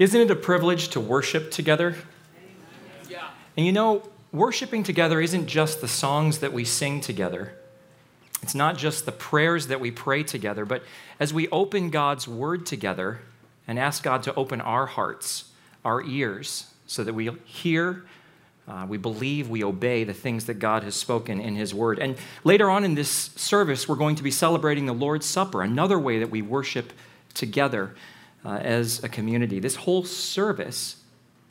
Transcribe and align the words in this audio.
Isn't 0.00 0.18
it 0.18 0.30
a 0.30 0.36
privilege 0.36 0.88
to 0.88 1.00
worship 1.00 1.50
together? 1.50 1.94
Yeah. 3.06 3.28
And 3.54 3.66
you 3.66 3.72
know, 3.72 4.08
worshiping 4.32 4.82
together 4.82 5.20
isn't 5.20 5.46
just 5.46 5.82
the 5.82 5.88
songs 5.88 6.38
that 6.38 6.54
we 6.54 6.64
sing 6.64 7.02
together. 7.02 7.52
It's 8.42 8.54
not 8.54 8.78
just 8.78 9.04
the 9.04 9.12
prayers 9.12 9.66
that 9.66 9.78
we 9.78 9.90
pray 9.90 10.22
together, 10.22 10.64
but 10.64 10.82
as 11.20 11.34
we 11.34 11.48
open 11.50 11.90
God's 11.90 12.26
word 12.26 12.64
together 12.64 13.20
and 13.68 13.78
ask 13.78 14.02
God 14.02 14.22
to 14.22 14.34
open 14.36 14.62
our 14.62 14.86
hearts, 14.86 15.50
our 15.84 16.02
ears, 16.02 16.72
so 16.86 17.04
that 17.04 17.12
we 17.12 17.28
hear, 17.44 18.06
uh, 18.66 18.86
we 18.88 18.96
believe, 18.96 19.50
we 19.50 19.62
obey 19.62 20.04
the 20.04 20.14
things 20.14 20.46
that 20.46 20.54
God 20.54 20.82
has 20.82 20.94
spoken 20.94 21.42
in 21.42 21.56
His 21.56 21.74
word. 21.74 21.98
And 21.98 22.16
later 22.42 22.70
on 22.70 22.84
in 22.84 22.94
this 22.94 23.10
service, 23.36 23.86
we're 23.86 23.96
going 23.96 24.16
to 24.16 24.22
be 24.22 24.30
celebrating 24.30 24.86
the 24.86 24.94
Lord's 24.94 25.26
Supper, 25.26 25.60
another 25.60 25.98
way 25.98 26.20
that 26.20 26.30
we 26.30 26.40
worship 26.40 26.94
together 27.34 27.94
uh, 28.44 28.56
as 28.56 29.02
a 29.04 29.08
community. 29.08 29.60
This 29.60 29.76
whole 29.76 30.04
service 30.04 30.96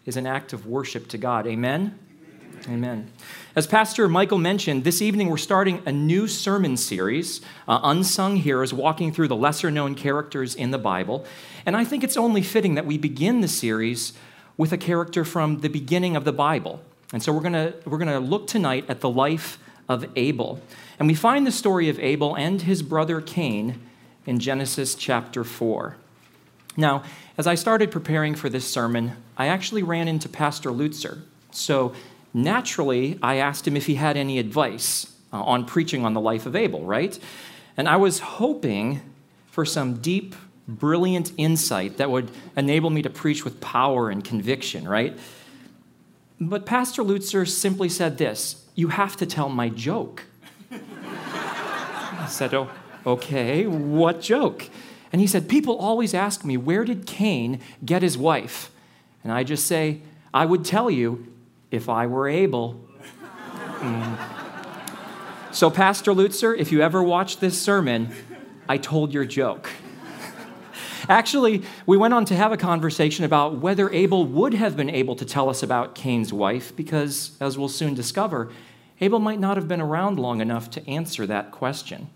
is 0.06 0.18
an 0.18 0.26
act 0.26 0.54
of 0.54 0.66
worship 0.66 1.08
to 1.10 1.18
God. 1.18 1.48
Amen? 1.48 1.98
Amen. 2.68 3.12
As 3.56 3.68
Pastor 3.68 4.10
Michael 4.10 4.38
mentioned, 4.38 4.84
this 4.84 5.02
evening 5.02 5.30
we're 5.30 5.38
starting 5.38 5.82
a 5.86 5.92
new 5.92 6.28
sermon 6.28 6.76
series, 6.78 7.42
uh, 7.68 7.80
Unsung 7.84 8.38
Heroes, 8.38 8.74
walking 8.74 9.14
through 9.14 9.30
the 9.30 9.36
lesser 9.36 9.72
known 9.72 9.96
characters 9.96 10.56
in 10.56 10.72
the 10.72 10.78
Bible. 10.78 11.26
And 11.66 11.78
I 11.78 11.86
think 11.86 12.04
it's 12.04 12.18
only 12.18 12.42
fitting 12.42 12.76
that 12.76 12.86
we 12.86 12.98
begin 12.98 13.42
the 13.42 13.48
series 13.48 14.14
with 14.58 14.74
a 14.74 14.78
character 14.78 15.24
from 15.24 15.62
the 15.62 15.70
beginning 15.70 16.16
of 16.16 16.26
the 16.26 16.34
Bible. 16.34 16.82
And 17.14 17.24
so 17.24 17.32
we're 17.32 17.42
going 17.42 17.54
to 17.54 17.74
we're 17.86 17.98
going 17.98 18.10
to 18.10 18.20
look 18.20 18.48
tonight 18.48 18.86
at 18.90 19.00
the 19.00 19.10
life 19.10 19.58
of 19.88 20.06
Abel. 20.16 20.62
And 21.00 21.08
we 21.08 21.16
find 21.16 21.48
the 21.48 21.52
story 21.52 21.90
of 21.90 21.98
Abel 22.00 22.36
and 22.36 22.62
his 22.62 22.84
brother 22.84 23.22
Cain 23.22 23.80
in 24.26 24.40
Genesis 24.40 24.96
chapter 24.96 25.44
4. 25.44 25.96
Now, 26.78 27.04
as 27.38 27.48
I 27.48 27.56
started 27.56 27.92
preparing 27.92 28.36
for 28.36 28.50
this 28.50 28.70
sermon, 28.70 29.14
I 29.38 29.48
actually 29.48 29.84
ran 29.84 30.08
into 30.08 30.30
Pastor 30.30 30.72
Lutzer. 30.72 31.22
So 31.52 31.94
naturally, 32.34 33.18
I 33.22 33.36
asked 33.36 33.68
him 33.68 33.76
if 33.76 33.86
he 33.86 33.96
had 33.96 34.18
any 34.18 34.40
advice 34.40 35.16
uh, 35.32 35.42
on 35.42 35.66
preaching 35.66 36.06
on 36.06 36.14
the 36.14 36.22
life 36.22 36.46
of 36.46 36.56
Abel, 36.56 36.84
right? 36.84 37.18
And 37.78 37.88
I 37.88 37.96
was 37.96 38.20
hoping 38.20 39.02
for 39.48 39.66
some 39.66 39.96
deep, 39.96 40.36
brilliant 40.68 41.32
insight 41.38 41.98
that 41.98 42.12
would 42.12 42.30
enable 42.56 42.90
me 42.90 43.02
to 43.02 43.10
preach 43.10 43.44
with 43.44 43.60
power 43.62 44.10
and 44.10 44.24
conviction, 44.24 44.88
right? 44.88 45.18
But 46.40 46.66
Pastor 46.66 47.04
Lutzer 47.04 47.48
simply 47.48 47.90
said 47.90 48.18
this 48.18 48.66
You 48.76 48.90
have 48.90 49.18
to 49.18 49.26
tell 49.26 49.50
my 49.50 49.70
joke. 49.70 50.24
I 50.72 52.28
said, 52.30 52.54
Oh, 52.54 52.70
okay, 53.06 53.66
what 53.66 54.22
joke? 54.22 54.70
And 55.12 55.22
he 55.22 55.28
said, 55.28 55.50
People 55.50 55.78
always 55.78 56.14
ask 56.14 56.46
me, 56.46 56.58
Where 56.58 56.86
did 56.86 57.06
Cain 57.06 57.60
get 57.84 58.02
his 58.02 58.18
wife? 58.18 58.72
And 59.24 59.32
I 59.32 59.44
just 59.44 59.66
say, 59.66 60.02
I 60.34 60.46
would 60.46 60.64
tell 60.64 60.90
you 60.90 61.28
if 61.72 61.90
I 61.90 62.08
were 62.08 62.28
able. 62.28 62.80
Mm. 63.80 64.18
So, 65.52 65.70
Pastor 65.70 66.14
Lutzer, 66.14 66.58
if 66.58 66.72
you 66.72 66.82
ever 66.82 67.02
watch 67.02 67.38
this 67.38 67.60
sermon, 67.60 68.14
I 68.68 68.78
told 68.78 69.14
your 69.14 69.26
joke. 69.26 69.70
Actually, 71.10 71.64
we 71.88 71.98
went 71.98 72.14
on 72.14 72.24
to 72.26 72.36
have 72.36 72.52
a 72.52 72.58
conversation 72.58 73.26
about 73.26 73.58
whether 73.58 73.90
Abel 73.92 74.26
would 74.26 74.54
have 74.54 74.78
been 74.78 74.92
able 74.92 75.16
to 75.16 75.26
tell 75.26 75.50
us 75.50 75.64
about 75.64 75.96
Cain's 75.96 76.32
wife, 76.32 76.76
because, 76.76 77.32
as 77.40 77.58
we'll 77.58 77.68
soon 77.68 77.96
discover, 77.96 78.52
Abel 79.02 79.18
might 79.18 79.40
not 79.40 79.58
have 79.58 79.68
been 79.68 79.82
around 79.82 80.20
long 80.20 80.40
enough 80.40 80.70
to 80.72 80.88
answer 80.88 81.26
that 81.26 81.50
question. 81.50 82.10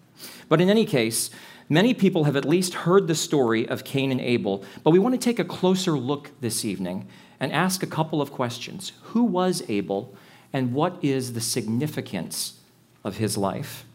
But 0.47 0.61
in 0.61 0.69
any 0.69 0.85
case, 0.85 1.31
many 1.69 1.93
people 1.93 2.25
have 2.25 2.35
at 2.35 2.45
least 2.45 2.73
heard 2.73 3.07
the 3.07 3.15
story 3.15 3.67
of 3.67 3.83
Cain 3.83 4.11
and 4.11 4.21
Abel, 4.21 4.63
but 4.83 4.91
we 4.91 4.99
want 4.99 5.13
to 5.13 5.19
take 5.19 5.39
a 5.39 5.45
closer 5.45 5.97
look 5.97 6.31
this 6.41 6.65
evening 6.65 7.07
and 7.39 7.51
ask 7.51 7.83
a 7.83 7.87
couple 7.87 8.21
of 8.21 8.31
questions. 8.31 8.93
Who 9.03 9.23
was 9.23 9.63
Abel, 9.69 10.15
and 10.51 10.73
what 10.73 10.97
is 11.01 11.33
the 11.33 11.41
significance 11.41 12.59
of 13.03 13.17
his 13.17 13.37
life? 13.37 13.85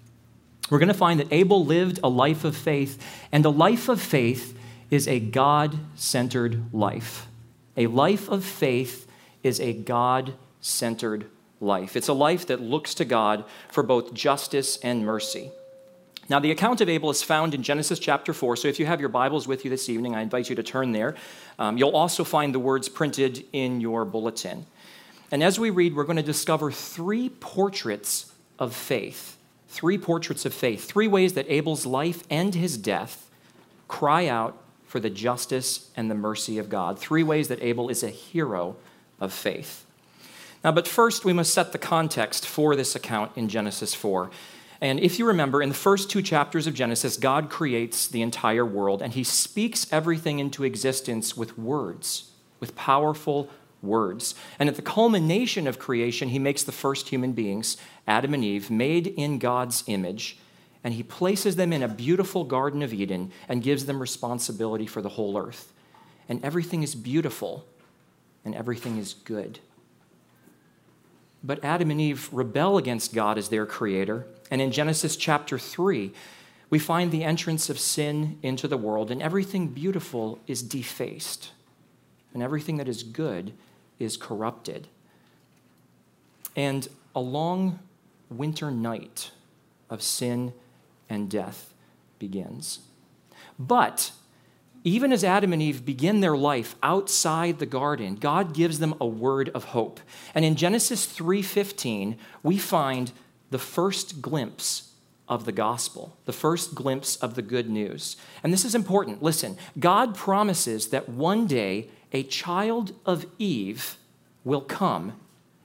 We're 0.70 0.78
going 0.78 0.88
to 0.88 0.94
find 0.94 1.18
that 1.20 1.32
Abel 1.32 1.64
lived 1.64 2.00
a 2.02 2.08
life 2.08 2.44
of 2.44 2.56
faith, 2.56 3.02
and 3.32 3.44
a 3.44 3.50
life 3.50 3.88
of 3.88 4.00
faith 4.00 4.58
is 4.90 5.08
a 5.08 5.20
God 5.20 5.78
centered 5.94 6.74
life. 6.74 7.26
A 7.76 7.86
life 7.86 8.28
of 8.28 8.44
faith 8.44 9.06
is 9.42 9.60
a 9.60 9.72
God 9.72 10.34
centered 10.60 11.26
life. 11.60 11.96
It's 11.96 12.08
a 12.08 12.12
life 12.12 12.46
that 12.46 12.60
looks 12.60 12.94
to 12.94 13.04
God 13.04 13.44
for 13.70 13.82
both 13.82 14.14
justice 14.14 14.76
and 14.78 15.04
mercy. 15.04 15.50
Now, 16.30 16.38
the 16.38 16.50
account 16.50 16.82
of 16.82 16.90
Abel 16.90 17.08
is 17.08 17.22
found 17.22 17.54
in 17.54 17.62
Genesis 17.62 17.98
chapter 17.98 18.34
4. 18.34 18.56
So, 18.56 18.68
if 18.68 18.78
you 18.78 18.84
have 18.84 19.00
your 19.00 19.08
Bibles 19.08 19.48
with 19.48 19.64
you 19.64 19.70
this 19.70 19.88
evening, 19.88 20.14
I 20.14 20.20
invite 20.20 20.50
you 20.50 20.56
to 20.56 20.62
turn 20.62 20.92
there. 20.92 21.14
Um, 21.58 21.78
you'll 21.78 21.96
also 21.96 22.22
find 22.22 22.54
the 22.54 22.58
words 22.58 22.88
printed 22.90 23.46
in 23.52 23.80
your 23.80 24.04
bulletin. 24.04 24.66
And 25.30 25.42
as 25.42 25.58
we 25.58 25.70
read, 25.70 25.96
we're 25.96 26.04
going 26.04 26.16
to 26.16 26.22
discover 26.22 26.70
three 26.70 27.30
portraits 27.30 28.32
of 28.58 28.74
faith. 28.74 29.38
Three 29.68 29.96
portraits 29.96 30.44
of 30.44 30.52
faith. 30.52 30.84
Three 30.84 31.08
ways 31.08 31.32
that 31.32 31.46
Abel's 31.48 31.86
life 31.86 32.22
and 32.28 32.54
his 32.54 32.76
death 32.76 33.30
cry 33.86 34.26
out 34.26 34.58
for 34.86 35.00
the 35.00 35.10
justice 35.10 35.90
and 35.96 36.10
the 36.10 36.14
mercy 36.14 36.58
of 36.58 36.68
God. 36.68 36.98
Three 36.98 37.22
ways 37.22 37.48
that 37.48 37.62
Abel 37.62 37.88
is 37.88 38.02
a 38.02 38.10
hero 38.10 38.76
of 39.18 39.32
faith. 39.32 39.84
Now, 40.62 40.72
but 40.72 40.88
first, 40.88 41.24
we 41.24 41.32
must 41.32 41.54
set 41.54 41.72
the 41.72 41.78
context 41.78 42.46
for 42.46 42.76
this 42.76 42.94
account 42.94 43.32
in 43.36 43.48
Genesis 43.48 43.94
4. 43.94 44.30
And 44.80 45.00
if 45.00 45.18
you 45.18 45.26
remember, 45.26 45.60
in 45.60 45.70
the 45.70 45.74
first 45.74 46.10
two 46.10 46.22
chapters 46.22 46.66
of 46.66 46.74
Genesis, 46.74 47.16
God 47.16 47.50
creates 47.50 48.06
the 48.06 48.22
entire 48.22 48.64
world 48.64 49.02
and 49.02 49.12
he 49.12 49.24
speaks 49.24 49.92
everything 49.92 50.38
into 50.38 50.64
existence 50.64 51.36
with 51.36 51.58
words, 51.58 52.30
with 52.60 52.76
powerful 52.76 53.50
words. 53.82 54.34
And 54.58 54.68
at 54.68 54.76
the 54.76 54.82
culmination 54.82 55.66
of 55.66 55.78
creation, 55.78 56.28
he 56.28 56.38
makes 56.38 56.62
the 56.62 56.72
first 56.72 57.08
human 57.08 57.32
beings, 57.32 57.76
Adam 58.06 58.34
and 58.34 58.44
Eve, 58.44 58.70
made 58.70 59.08
in 59.08 59.38
God's 59.38 59.82
image 59.86 60.38
and 60.84 60.94
he 60.94 61.02
places 61.02 61.56
them 61.56 61.72
in 61.72 61.82
a 61.82 61.88
beautiful 61.88 62.44
Garden 62.44 62.82
of 62.82 62.94
Eden 62.94 63.32
and 63.48 63.62
gives 63.62 63.86
them 63.86 64.00
responsibility 64.00 64.86
for 64.86 65.02
the 65.02 65.08
whole 65.10 65.36
earth. 65.36 65.72
And 66.28 66.44
everything 66.44 66.82
is 66.82 66.94
beautiful 66.94 67.66
and 68.44 68.54
everything 68.54 68.98
is 68.98 69.14
good. 69.14 69.58
But 71.42 71.64
Adam 71.64 71.90
and 71.90 72.00
Eve 72.00 72.28
rebel 72.32 72.78
against 72.78 73.14
God 73.14 73.38
as 73.38 73.48
their 73.48 73.66
creator. 73.66 74.26
And 74.50 74.60
in 74.60 74.72
Genesis 74.72 75.16
chapter 75.16 75.58
3, 75.58 76.12
we 76.70 76.78
find 76.78 77.10
the 77.10 77.24
entrance 77.24 77.70
of 77.70 77.78
sin 77.78 78.38
into 78.42 78.68
the 78.68 78.76
world, 78.76 79.10
and 79.10 79.22
everything 79.22 79.68
beautiful 79.68 80.38
is 80.46 80.62
defaced, 80.62 81.52
and 82.34 82.42
everything 82.42 82.76
that 82.76 82.88
is 82.88 83.02
good 83.02 83.52
is 83.98 84.16
corrupted. 84.16 84.88
And 86.54 86.88
a 87.14 87.20
long 87.20 87.78
winter 88.28 88.70
night 88.70 89.30
of 89.88 90.02
sin 90.02 90.52
and 91.08 91.30
death 91.30 91.72
begins. 92.18 92.80
But 93.58 94.12
even 94.84 95.12
as 95.12 95.24
Adam 95.24 95.52
and 95.52 95.62
Eve 95.62 95.84
begin 95.84 96.20
their 96.20 96.36
life 96.36 96.76
outside 96.82 97.58
the 97.58 97.66
garden, 97.66 98.14
God 98.16 98.54
gives 98.54 98.78
them 98.78 98.94
a 99.00 99.06
word 99.06 99.50
of 99.54 99.64
hope. 99.64 100.00
And 100.34 100.44
in 100.44 100.56
Genesis 100.56 101.06
3:15, 101.06 102.16
we 102.42 102.58
find 102.58 103.12
the 103.50 103.58
first 103.58 104.22
glimpse 104.22 104.92
of 105.28 105.44
the 105.44 105.52
gospel, 105.52 106.16
the 106.24 106.32
first 106.32 106.74
glimpse 106.74 107.16
of 107.16 107.34
the 107.34 107.42
good 107.42 107.68
news. 107.68 108.16
And 108.42 108.52
this 108.52 108.64
is 108.64 108.74
important. 108.74 109.22
Listen, 109.22 109.56
God 109.78 110.14
promises 110.14 110.88
that 110.88 111.08
one 111.08 111.46
day 111.46 111.88
a 112.12 112.22
child 112.22 112.92
of 113.04 113.26
Eve 113.38 113.96
will 114.44 114.62
come 114.62 115.12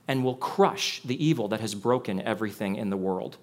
and 0.07 0.23
will 0.23 0.35
crush 0.35 1.01
the 1.03 1.23
evil 1.23 1.47
that 1.47 1.61
has 1.61 1.75
broken 1.75 2.21
everything 2.21 2.75
in 2.75 2.89
the 2.89 2.97
world. 2.97 3.37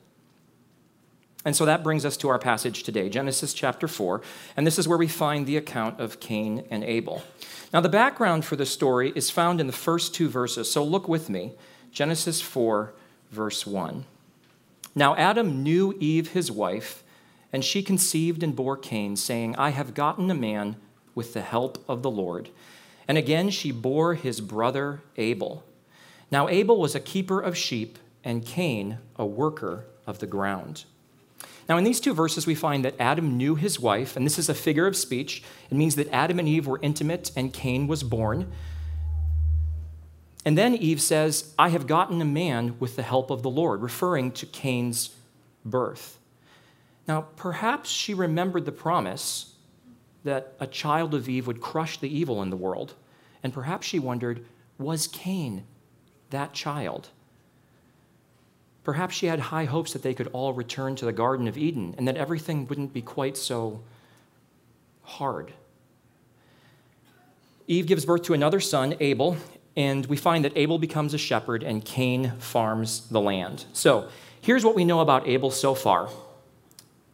And 1.45 1.57
so 1.57 1.65
that 1.65 1.83
brings 1.83 2.05
us 2.05 2.17
to 2.19 2.29
our 2.29 2.39
passage 2.39 2.83
today, 2.83 3.09
Genesis 3.09 3.55
chapter 3.55 3.89
4. 3.89 4.21
And 4.57 4.67
this 4.67 4.79
is 4.79 4.87
where 4.87 4.99
we 4.99 5.09
find 5.09 5.47
the 5.47 5.57
account 5.57 5.99
of 5.99 6.21
Cain 6.21 6.67
and 6.71 6.85
Abel. 6.85 7.23
Now, 7.73 7.81
the 7.81 7.89
background 7.89 8.45
for 8.45 8.57
the 8.57 8.67
story 8.67 9.13
is 9.15 9.31
found 9.31 9.61
in 9.61 9.67
the 9.67 9.73
first 9.73 10.15
two 10.15 10.29
verses. 10.29 10.71
So 10.71 10.85
look 10.85 11.09
with 11.09 11.31
me 11.31 11.53
Genesis 11.93 12.41
4, 12.41 12.93
verse 13.31 13.67
1. 13.67 14.05
Now, 14.95 15.17
Adam 15.17 15.63
knew 15.63 15.97
Eve, 15.99 16.33
his 16.33 16.51
wife, 16.51 17.03
and 17.53 17.65
she 17.65 17.83
conceived 17.83 18.43
and 18.43 18.55
bore 18.55 18.77
Cain, 18.77 19.17
saying, 19.17 19.57
I 19.57 19.71
have 19.71 19.95
gotten 19.95 20.31
a 20.31 20.35
man 20.35 20.77
with 21.15 21.33
the 21.33 21.41
help 21.41 21.83
of 21.89 22.03
the 22.03 22.11
Lord. 22.11 22.51
And 23.09 23.19
again 23.19 23.51
she 23.51 23.73
bore 23.73 24.15
his 24.15 24.41
brother 24.41 25.01
Abel. 25.17 25.65
Now, 26.31 26.49
Abel 26.49 26.79
was 26.79 26.95
a 26.95 27.01
keeper 27.01 27.41
of 27.41 27.57
sheep, 27.57 27.99
and 28.23 28.45
Cain 28.45 28.99
a 29.17 29.27
worker 29.27 29.87
of 30.07 30.19
the 30.21 30.27
ground. 30.27 30.85
Now, 31.71 31.79
in 31.79 31.85
these 31.85 32.01
two 32.01 32.15
verses, 32.15 32.49
we 32.49 32.57
find 32.57 32.85
that 32.85 32.97
Adam 32.99 33.37
knew 33.37 33.55
his 33.55 33.79
wife, 33.79 34.17
and 34.17 34.27
this 34.27 34.41
is 34.41 34.49
a 34.49 34.55
figure 34.55 34.89
of 34.89 34.97
speech. 34.97 35.45
It 35.71 35.77
means 35.77 35.95
that 35.95 36.13
Adam 36.13 36.41
and 36.41 36.49
Eve 36.49 36.67
were 36.67 36.81
intimate 36.83 37.31
and 37.37 37.53
Cain 37.53 37.87
was 37.87 38.03
born. 38.03 38.51
And 40.45 40.59
then 40.59 40.75
Eve 40.75 41.01
says, 41.01 41.55
I 41.57 41.69
have 41.69 41.87
gotten 41.87 42.21
a 42.21 42.25
man 42.25 42.75
with 42.81 42.97
the 42.97 43.05
help 43.05 43.31
of 43.31 43.45
the 43.45 43.51
Lord, 43.51 43.83
referring 43.83 44.33
to 44.33 44.47
Cain's 44.47 45.15
birth. 45.65 46.19
Now, 47.07 47.27
perhaps 47.37 47.89
she 47.89 48.15
remembered 48.15 48.65
the 48.65 48.73
promise 48.73 49.55
that 50.25 50.55
a 50.59 50.67
child 50.67 51.15
of 51.15 51.29
Eve 51.29 51.47
would 51.47 51.61
crush 51.61 52.01
the 52.01 52.13
evil 52.13 52.43
in 52.43 52.51
the 52.51 52.57
world. 52.57 52.95
And 53.45 53.53
perhaps 53.53 53.87
she 53.87 54.01
wondered, 54.01 54.45
was 54.77 55.07
Cain 55.07 55.63
that 56.31 56.53
child? 56.53 57.11
Perhaps 58.83 59.15
she 59.15 59.27
had 59.27 59.41
high 59.41 59.65
hopes 59.65 59.93
that 59.93 60.03
they 60.03 60.15
could 60.15 60.29
all 60.29 60.53
return 60.53 60.97
to 60.97 61.05
the 61.05 61.13
Garden 61.13 61.47
of 61.47 61.59
Eden 61.59 61.95
and 61.99 62.09
that 62.09 62.17
everything 62.17 62.67
wouldn't 62.67 62.93
be 62.93 63.03
quite 63.03 63.37
so 63.37 63.83
hard. 65.03 65.53
Eve 67.67 67.87
gives 67.87 68.05
birth 68.05 68.23
to 68.23 68.35
another 68.35 68.59
son, 68.59 68.95
Abel, 69.01 69.37
and 69.77 70.07
we 70.07 70.17
find 70.17 70.45
that 70.45 70.57
Abel 70.57 70.79
becomes 70.79 71.15
a 71.15 71.19
shepherd 71.19 71.63
and 71.63 71.85
Cain 71.85 72.33
farms 72.39 73.09
the 73.09 73.21
land. 73.21 73.67
So 73.73 74.09
here's 74.41 74.65
what 74.65 74.75
we 74.75 74.85
know 74.85 75.01
about 75.01 75.29
Abel 75.29 75.51
so 75.51 75.75
far 75.75 76.09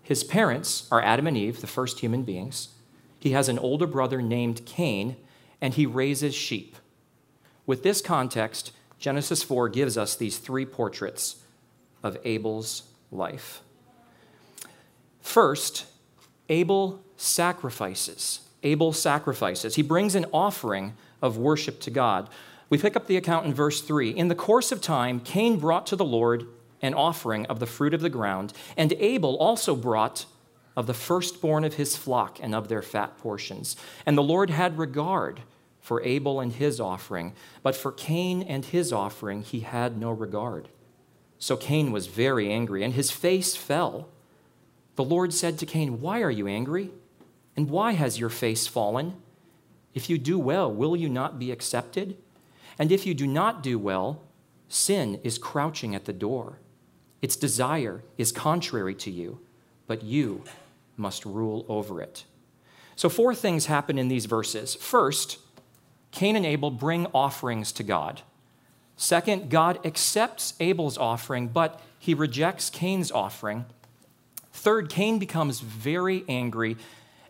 his 0.02 0.22
parents 0.22 0.86
are 0.92 1.02
Adam 1.02 1.26
and 1.26 1.36
Eve, 1.36 1.60
the 1.60 1.66
first 1.66 1.98
human 1.98 2.22
beings. 2.22 2.68
He 3.18 3.32
has 3.32 3.48
an 3.48 3.58
older 3.58 3.88
brother 3.88 4.22
named 4.22 4.64
Cain, 4.64 5.16
and 5.60 5.74
he 5.74 5.84
raises 5.84 6.32
sheep. 6.32 6.76
With 7.66 7.82
this 7.82 8.00
context, 8.00 8.70
Genesis 9.00 9.42
4 9.42 9.68
gives 9.68 9.98
us 9.98 10.14
these 10.14 10.38
three 10.38 10.64
portraits 10.64 11.42
of 12.02 12.18
Abel's 12.24 12.84
life. 13.10 13.62
First, 15.20 15.86
Abel 16.48 17.02
sacrifices. 17.16 18.40
Abel 18.62 18.92
sacrifices. 18.92 19.74
He 19.74 19.82
brings 19.82 20.14
an 20.14 20.26
offering 20.32 20.94
of 21.22 21.36
worship 21.36 21.80
to 21.80 21.90
God. 21.90 22.28
We 22.68 22.78
pick 22.78 22.96
up 22.96 23.06
the 23.06 23.16
account 23.16 23.46
in 23.46 23.54
verse 23.54 23.80
3. 23.80 24.10
In 24.10 24.28
the 24.28 24.34
course 24.34 24.72
of 24.72 24.80
time, 24.80 25.20
Cain 25.20 25.58
brought 25.58 25.86
to 25.88 25.96
the 25.96 26.04
Lord 26.04 26.46
an 26.82 26.94
offering 26.94 27.46
of 27.46 27.58
the 27.58 27.66
fruit 27.66 27.94
of 27.94 28.00
the 28.00 28.10
ground, 28.10 28.52
and 28.76 28.92
Abel 28.94 29.36
also 29.36 29.74
brought 29.74 30.26
of 30.76 30.86
the 30.86 30.94
firstborn 30.94 31.64
of 31.64 31.74
his 31.74 31.96
flock 31.96 32.38
and 32.40 32.54
of 32.54 32.68
their 32.68 32.82
fat 32.82 33.16
portions. 33.18 33.76
And 34.04 34.16
the 34.16 34.22
Lord 34.22 34.50
had 34.50 34.78
regard 34.78 35.40
for 35.80 36.02
Abel 36.02 36.40
and 36.40 36.52
his 36.52 36.80
offering, 36.80 37.32
but 37.62 37.74
for 37.74 37.92
Cain 37.92 38.42
and 38.42 38.64
his 38.64 38.92
offering 38.92 39.42
he 39.42 39.60
had 39.60 39.96
no 39.96 40.10
regard. 40.10 40.68
So 41.38 41.56
Cain 41.56 41.92
was 41.92 42.06
very 42.06 42.50
angry, 42.50 42.82
and 42.82 42.94
his 42.94 43.10
face 43.10 43.54
fell. 43.54 44.08
The 44.96 45.04
Lord 45.04 45.32
said 45.34 45.58
to 45.58 45.66
Cain, 45.66 46.00
Why 46.00 46.22
are 46.22 46.30
you 46.30 46.46
angry? 46.46 46.90
And 47.56 47.70
why 47.70 47.92
has 47.92 48.18
your 48.18 48.30
face 48.30 48.66
fallen? 48.66 49.14
If 49.94 50.10
you 50.10 50.18
do 50.18 50.38
well, 50.38 50.70
will 50.70 50.94
you 50.96 51.08
not 51.08 51.38
be 51.38 51.50
accepted? 51.50 52.16
And 52.78 52.92
if 52.92 53.06
you 53.06 53.14
do 53.14 53.26
not 53.26 53.62
do 53.62 53.78
well, 53.78 54.22
sin 54.68 55.20
is 55.22 55.38
crouching 55.38 55.94
at 55.94 56.04
the 56.04 56.12
door. 56.12 56.58
Its 57.22 57.36
desire 57.36 58.02
is 58.18 58.30
contrary 58.30 58.94
to 58.94 59.10
you, 59.10 59.40
but 59.86 60.02
you 60.02 60.44
must 60.96 61.24
rule 61.24 61.64
over 61.68 62.00
it. 62.00 62.24
So, 62.94 63.08
four 63.08 63.34
things 63.34 63.66
happen 63.66 63.98
in 63.98 64.08
these 64.08 64.26
verses. 64.26 64.74
First, 64.74 65.38
Cain 66.10 66.36
and 66.36 66.46
Abel 66.46 66.70
bring 66.70 67.06
offerings 67.14 67.72
to 67.72 67.82
God. 67.82 68.22
Second, 68.96 69.50
God 69.50 69.84
accepts 69.84 70.54
Abel's 70.58 70.96
offering, 70.96 71.48
but 71.48 71.80
he 71.98 72.14
rejects 72.14 72.70
Cain's 72.70 73.10
offering. 73.12 73.66
Third, 74.52 74.88
Cain 74.88 75.18
becomes 75.18 75.60
very 75.60 76.24
angry 76.28 76.76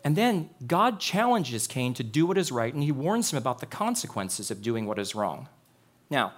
and 0.07 0.15
then 0.15 0.49
God 0.65 1.01
challenges 1.01 1.67
Cain 1.67 1.93
to 1.95 2.01
do 2.01 2.25
what 2.25 2.37
is 2.37 2.49
right, 2.49 2.73
and 2.73 2.81
he 2.81 2.93
warns 2.93 3.33
him 3.33 3.37
about 3.37 3.59
the 3.59 3.65
consequences 3.65 4.49
of 4.49 4.61
doing 4.61 4.85
what 4.85 4.99
is 4.99 5.15
wrong. 5.15 5.49
Now, 6.09 6.31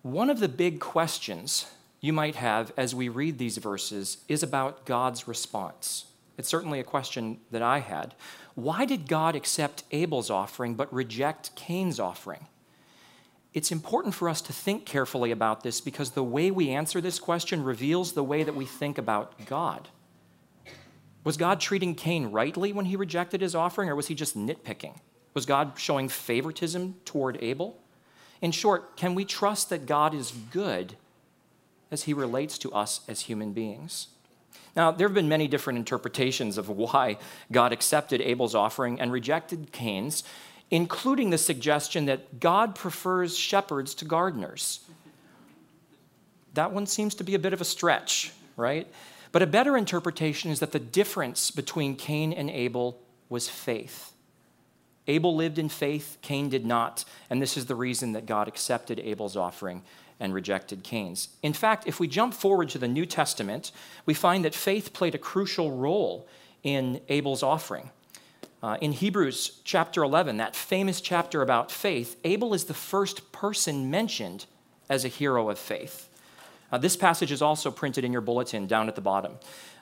one 0.00 0.30
of 0.30 0.40
the 0.40 0.48
big 0.48 0.80
questions 0.80 1.66
you 2.00 2.14
might 2.14 2.36
have 2.36 2.72
as 2.74 2.94
we 2.94 3.10
read 3.10 3.36
these 3.36 3.58
verses 3.58 4.24
is 4.26 4.42
about 4.42 4.86
God's 4.86 5.28
response. 5.28 6.06
It's 6.38 6.48
certainly 6.48 6.80
a 6.80 6.84
question 6.84 7.40
that 7.50 7.60
I 7.60 7.80
had. 7.80 8.14
Why 8.54 8.86
did 8.86 9.06
God 9.06 9.36
accept 9.36 9.84
Abel's 9.90 10.30
offering 10.30 10.74
but 10.74 10.90
reject 10.94 11.54
Cain's 11.54 12.00
offering? 12.00 12.46
It's 13.54 13.70
important 13.70 14.14
for 14.14 14.28
us 14.28 14.40
to 14.42 14.52
think 14.52 14.86
carefully 14.86 15.30
about 15.30 15.62
this 15.62 15.80
because 15.80 16.12
the 16.12 16.22
way 16.22 16.50
we 16.50 16.70
answer 16.70 17.00
this 17.00 17.18
question 17.18 17.62
reveals 17.62 18.12
the 18.12 18.24
way 18.24 18.42
that 18.42 18.54
we 18.54 18.64
think 18.64 18.96
about 18.96 19.46
God. 19.46 19.88
Was 21.24 21.36
God 21.36 21.60
treating 21.60 21.94
Cain 21.94 22.32
rightly 22.32 22.72
when 22.72 22.86
he 22.86 22.96
rejected 22.96 23.42
his 23.42 23.54
offering, 23.54 23.88
or 23.88 23.94
was 23.94 24.08
he 24.08 24.14
just 24.14 24.36
nitpicking? 24.36 24.98
Was 25.34 25.46
God 25.46 25.72
showing 25.76 26.08
favoritism 26.08 26.96
toward 27.04 27.38
Abel? 27.42 27.78
In 28.40 28.50
short, 28.50 28.96
can 28.96 29.14
we 29.14 29.24
trust 29.24 29.70
that 29.70 29.86
God 29.86 30.14
is 30.14 30.32
good 30.50 30.96
as 31.90 32.04
he 32.04 32.12
relates 32.12 32.58
to 32.58 32.72
us 32.72 33.02
as 33.06 33.22
human 33.22 33.52
beings? 33.52 34.08
Now, 34.74 34.90
there 34.90 35.06
have 35.06 35.14
been 35.14 35.28
many 35.28 35.46
different 35.46 35.78
interpretations 35.78 36.58
of 36.58 36.68
why 36.76 37.18
God 37.52 37.72
accepted 37.72 38.20
Abel's 38.20 38.54
offering 38.54 39.00
and 39.00 39.12
rejected 39.12 39.70
Cain's, 39.72 40.24
including 40.72 41.28
the 41.28 41.38
suggestion 41.38 42.06
that 42.06 42.40
God 42.40 42.74
prefers 42.74 43.36
shepherds 43.36 43.94
to 43.96 44.06
gardeners. 44.06 44.80
That 46.54 46.72
one 46.72 46.86
seems 46.86 47.14
to 47.16 47.24
be 47.24 47.34
a 47.34 47.38
bit 47.38 47.52
of 47.52 47.60
a 47.60 47.64
stretch, 47.64 48.32
right? 48.56 48.90
But 49.32 49.42
a 49.42 49.46
better 49.46 49.76
interpretation 49.76 50.50
is 50.50 50.60
that 50.60 50.72
the 50.72 50.78
difference 50.78 51.50
between 51.50 51.94
Cain 51.94 52.32
and 52.32 52.50
Abel 52.50 52.98
was 53.28 53.50
faith. 53.50 54.12
Abel 55.06 55.36
lived 55.36 55.58
in 55.58 55.68
faith, 55.68 56.16
Cain 56.22 56.48
did 56.48 56.64
not, 56.64 57.04
and 57.28 57.42
this 57.42 57.58
is 57.58 57.66
the 57.66 57.74
reason 57.74 58.12
that 58.12 58.24
God 58.24 58.48
accepted 58.48 58.98
Abel's 58.98 59.36
offering 59.36 59.82
and 60.18 60.32
rejected 60.32 60.82
Cain's. 60.82 61.28
In 61.42 61.52
fact, 61.52 61.86
if 61.86 62.00
we 62.00 62.08
jump 62.08 62.32
forward 62.32 62.70
to 62.70 62.78
the 62.78 62.88
New 62.88 63.04
Testament, 63.04 63.72
we 64.06 64.14
find 64.14 64.42
that 64.46 64.54
faith 64.54 64.94
played 64.94 65.14
a 65.14 65.18
crucial 65.18 65.70
role 65.76 66.26
in 66.62 67.02
Abel's 67.10 67.42
offering. 67.42 67.90
Uh, 68.62 68.76
in 68.80 68.92
Hebrews 68.92 69.60
chapter 69.64 70.04
11, 70.04 70.36
that 70.36 70.54
famous 70.54 71.00
chapter 71.00 71.42
about 71.42 71.72
faith, 71.72 72.16
Abel 72.22 72.54
is 72.54 72.64
the 72.64 72.74
first 72.74 73.32
person 73.32 73.90
mentioned 73.90 74.46
as 74.88 75.04
a 75.04 75.08
hero 75.08 75.50
of 75.50 75.58
faith. 75.58 76.08
Uh, 76.70 76.78
this 76.78 76.96
passage 76.96 77.32
is 77.32 77.42
also 77.42 77.72
printed 77.72 78.04
in 78.04 78.12
your 78.12 78.20
bulletin 78.20 78.68
down 78.68 78.88
at 78.88 78.94
the 78.94 79.00
bottom. 79.00 79.32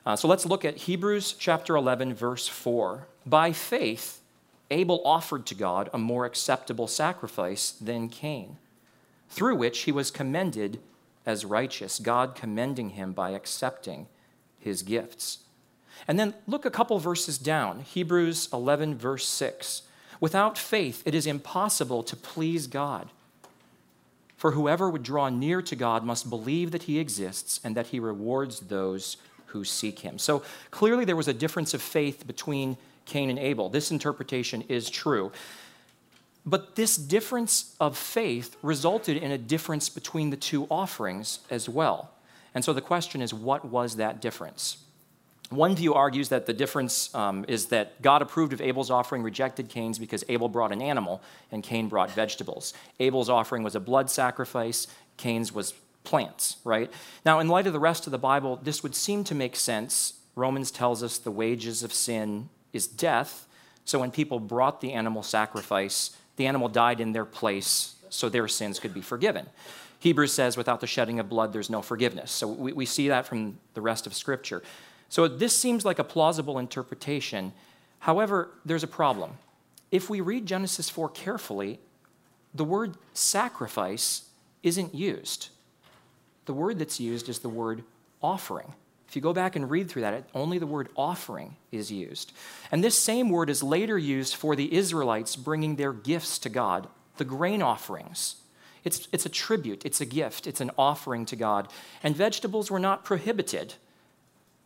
Uh, 0.06 0.16
so 0.16 0.26
let's 0.26 0.46
look 0.46 0.64
at 0.64 0.76
Hebrews 0.78 1.34
chapter 1.34 1.76
11, 1.76 2.14
verse 2.14 2.48
4. 2.48 3.06
By 3.26 3.52
faith, 3.52 4.22
Abel 4.70 5.02
offered 5.04 5.44
to 5.46 5.54
God 5.54 5.90
a 5.92 5.98
more 5.98 6.24
acceptable 6.24 6.86
sacrifice 6.86 7.72
than 7.72 8.08
Cain, 8.08 8.56
through 9.28 9.56
which 9.56 9.80
he 9.80 9.92
was 9.92 10.10
commended 10.10 10.80
as 11.26 11.44
righteous, 11.44 11.98
God 11.98 12.34
commending 12.34 12.90
him 12.90 13.12
by 13.12 13.30
accepting 13.30 14.06
his 14.58 14.82
gifts. 14.82 15.40
And 16.08 16.18
then 16.18 16.34
look 16.46 16.64
a 16.64 16.70
couple 16.70 16.98
verses 16.98 17.38
down, 17.38 17.80
Hebrews 17.80 18.48
11, 18.52 18.96
verse 18.96 19.26
6. 19.26 19.82
Without 20.20 20.58
faith, 20.58 21.02
it 21.06 21.14
is 21.14 21.26
impossible 21.26 22.02
to 22.02 22.16
please 22.16 22.66
God. 22.66 23.08
For 24.36 24.52
whoever 24.52 24.88
would 24.88 25.02
draw 25.02 25.28
near 25.28 25.60
to 25.62 25.76
God 25.76 26.04
must 26.04 26.30
believe 26.30 26.70
that 26.70 26.84
he 26.84 26.98
exists 26.98 27.60
and 27.62 27.76
that 27.76 27.88
he 27.88 28.00
rewards 28.00 28.60
those 28.60 29.16
who 29.46 29.64
seek 29.64 30.00
him. 30.00 30.18
So 30.18 30.42
clearly, 30.70 31.04
there 31.04 31.16
was 31.16 31.28
a 31.28 31.34
difference 31.34 31.74
of 31.74 31.82
faith 31.82 32.26
between 32.26 32.76
Cain 33.04 33.28
and 33.28 33.38
Abel. 33.38 33.68
This 33.68 33.90
interpretation 33.90 34.62
is 34.68 34.88
true. 34.88 35.32
But 36.46 36.76
this 36.76 36.96
difference 36.96 37.74
of 37.80 37.98
faith 37.98 38.56
resulted 38.62 39.16
in 39.16 39.30
a 39.30 39.38
difference 39.38 39.88
between 39.88 40.30
the 40.30 40.36
two 40.36 40.66
offerings 40.70 41.40
as 41.50 41.68
well. 41.68 42.12
And 42.54 42.64
so 42.64 42.72
the 42.72 42.80
question 42.80 43.20
is 43.20 43.34
what 43.34 43.64
was 43.64 43.96
that 43.96 44.20
difference? 44.20 44.78
One 45.50 45.74
view 45.74 45.94
argues 45.94 46.28
that 46.28 46.46
the 46.46 46.52
difference 46.52 47.12
um, 47.12 47.44
is 47.48 47.66
that 47.66 48.00
God 48.00 48.22
approved 48.22 48.52
of 48.52 48.60
Abel's 48.60 48.90
offering, 48.90 49.22
rejected 49.24 49.68
Cain's 49.68 49.98
because 49.98 50.24
Abel 50.28 50.48
brought 50.48 50.70
an 50.70 50.80
animal 50.80 51.20
and 51.50 51.62
Cain 51.62 51.88
brought 51.88 52.12
vegetables. 52.12 52.72
Abel's 53.00 53.28
offering 53.28 53.64
was 53.64 53.74
a 53.74 53.80
blood 53.80 54.08
sacrifice, 54.08 54.86
Cain's 55.16 55.52
was 55.52 55.74
plants, 56.04 56.56
right? 56.64 56.90
Now, 57.24 57.40
in 57.40 57.48
light 57.48 57.66
of 57.66 57.72
the 57.72 57.80
rest 57.80 58.06
of 58.06 58.12
the 58.12 58.18
Bible, 58.18 58.60
this 58.62 58.84
would 58.84 58.94
seem 58.94 59.24
to 59.24 59.34
make 59.34 59.56
sense. 59.56 60.14
Romans 60.36 60.70
tells 60.70 61.02
us 61.02 61.18
the 61.18 61.32
wages 61.32 61.82
of 61.82 61.92
sin 61.92 62.48
is 62.72 62.86
death. 62.86 63.48
So 63.84 63.98
when 63.98 64.12
people 64.12 64.38
brought 64.38 64.80
the 64.80 64.92
animal 64.92 65.24
sacrifice, 65.24 66.16
the 66.36 66.46
animal 66.46 66.68
died 66.68 67.00
in 67.00 67.12
their 67.12 67.24
place 67.24 67.96
so 68.08 68.28
their 68.28 68.46
sins 68.46 68.78
could 68.78 68.94
be 68.94 69.00
forgiven. 69.00 69.46
Hebrews 69.98 70.32
says, 70.32 70.56
without 70.56 70.80
the 70.80 70.86
shedding 70.86 71.18
of 71.18 71.28
blood, 71.28 71.52
there's 71.52 71.68
no 71.68 71.82
forgiveness. 71.82 72.30
So 72.30 72.46
we, 72.48 72.72
we 72.72 72.86
see 72.86 73.08
that 73.08 73.26
from 73.26 73.58
the 73.74 73.80
rest 73.80 74.06
of 74.06 74.14
Scripture. 74.14 74.62
So 75.10 75.28
this 75.28 75.54
seems 75.56 75.84
like 75.84 75.98
a 75.98 76.04
plausible 76.04 76.58
interpretation. 76.58 77.52
However, 77.98 78.48
there's 78.64 78.84
a 78.84 78.88
problem. 78.88 79.32
If 79.90 80.08
we 80.08 80.20
read 80.20 80.46
Genesis 80.46 80.88
4 80.88 81.10
carefully, 81.10 81.80
the 82.54 82.64
word 82.64 82.94
sacrifice 83.12 84.24
isn't 84.62 84.94
used. 84.94 85.48
The 86.46 86.54
word 86.54 86.78
that's 86.78 87.00
used 87.00 87.28
is 87.28 87.40
the 87.40 87.48
word 87.48 87.82
offering. 88.22 88.72
If 89.08 89.16
you 89.16 89.22
go 89.22 89.32
back 89.32 89.56
and 89.56 89.68
read 89.68 89.90
through 89.90 90.02
that, 90.02 90.28
only 90.34 90.58
the 90.58 90.66
word 90.66 90.88
offering 90.96 91.56
is 91.72 91.90
used. 91.90 92.32
And 92.70 92.82
this 92.82 92.96
same 92.96 93.28
word 93.28 93.50
is 93.50 93.62
later 93.62 93.98
used 93.98 94.36
for 94.36 94.54
the 94.54 94.72
Israelites 94.72 95.34
bringing 95.34 95.74
their 95.74 95.92
gifts 95.92 96.38
to 96.40 96.48
God, 96.48 96.86
the 97.16 97.24
grain 97.24 97.62
offerings. 97.62 98.36
It's, 98.84 99.08
it's 99.10 99.26
a 99.26 99.30
tribute, 99.30 99.84
it's 99.84 100.00
a 100.00 100.06
gift, 100.06 100.46
it's 100.46 100.60
an 100.60 100.70
offering 100.78 101.26
to 101.26 101.36
God. 101.36 101.68
And 102.04 102.14
vegetables 102.14 102.70
were 102.70 102.78
not 102.78 103.04
prohibited. 103.04 103.74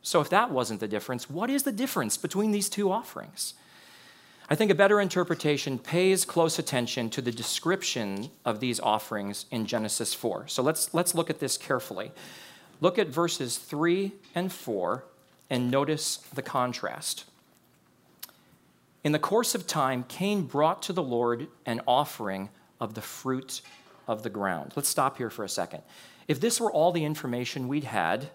So, 0.04 0.20
if 0.20 0.28
that 0.28 0.50
wasn't 0.50 0.80
the 0.80 0.86
difference, 0.86 1.30
what 1.30 1.48
is 1.48 1.62
the 1.62 1.72
difference 1.72 2.18
between 2.18 2.50
these 2.50 2.68
two 2.68 2.92
offerings? 2.92 3.54
I 4.50 4.54
think 4.54 4.70
a 4.70 4.74
better 4.74 5.00
interpretation 5.00 5.78
pays 5.78 6.26
close 6.26 6.58
attention 6.58 7.08
to 7.10 7.22
the 7.22 7.32
description 7.32 8.28
of 8.44 8.60
these 8.60 8.78
offerings 8.78 9.46
in 9.50 9.64
Genesis 9.64 10.12
4. 10.12 10.46
So 10.48 10.62
let's, 10.62 10.92
let's 10.92 11.14
look 11.14 11.30
at 11.30 11.40
this 11.40 11.56
carefully. 11.56 12.12
Look 12.82 12.98
at 12.98 13.08
verses 13.08 13.56
3 13.56 14.12
and 14.34 14.52
4 14.52 15.04
and 15.48 15.70
notice 15.70 16.18
the 16.34 16.42
contrast. 16.42 17.24
In 19.02 19.12
the 19.12 19.18
course 19.18 19.54
of 19.54 19.66
time, 19.66 20.04
Cain 20.06 20.42
brought 20.42 20.82
to 20.82 20.92
the 20.92 21.02
Lord 21.02 21.48
an 21.64 21.80
offering 21.88 22.50
of 22.78 22.92
the 22.92 23.00
fruit 23.00 23.62
of 24.06 24.22
the 24.22 24.30
ground. 24.30 24.74
Let's 24.76 24.90
stop 24.90 25.16
here 25.16 25.30
for 25.30 25.44
a 25.44 25.48
second. 25.48 25.82
If 26.28 26.40
this 26.40 26.60
were 26.60 26.70
all 26.70 26.92
the 26.92 27.06
information 27.06 27.68
we'd 27.68 27.84
had, 27.84 28.28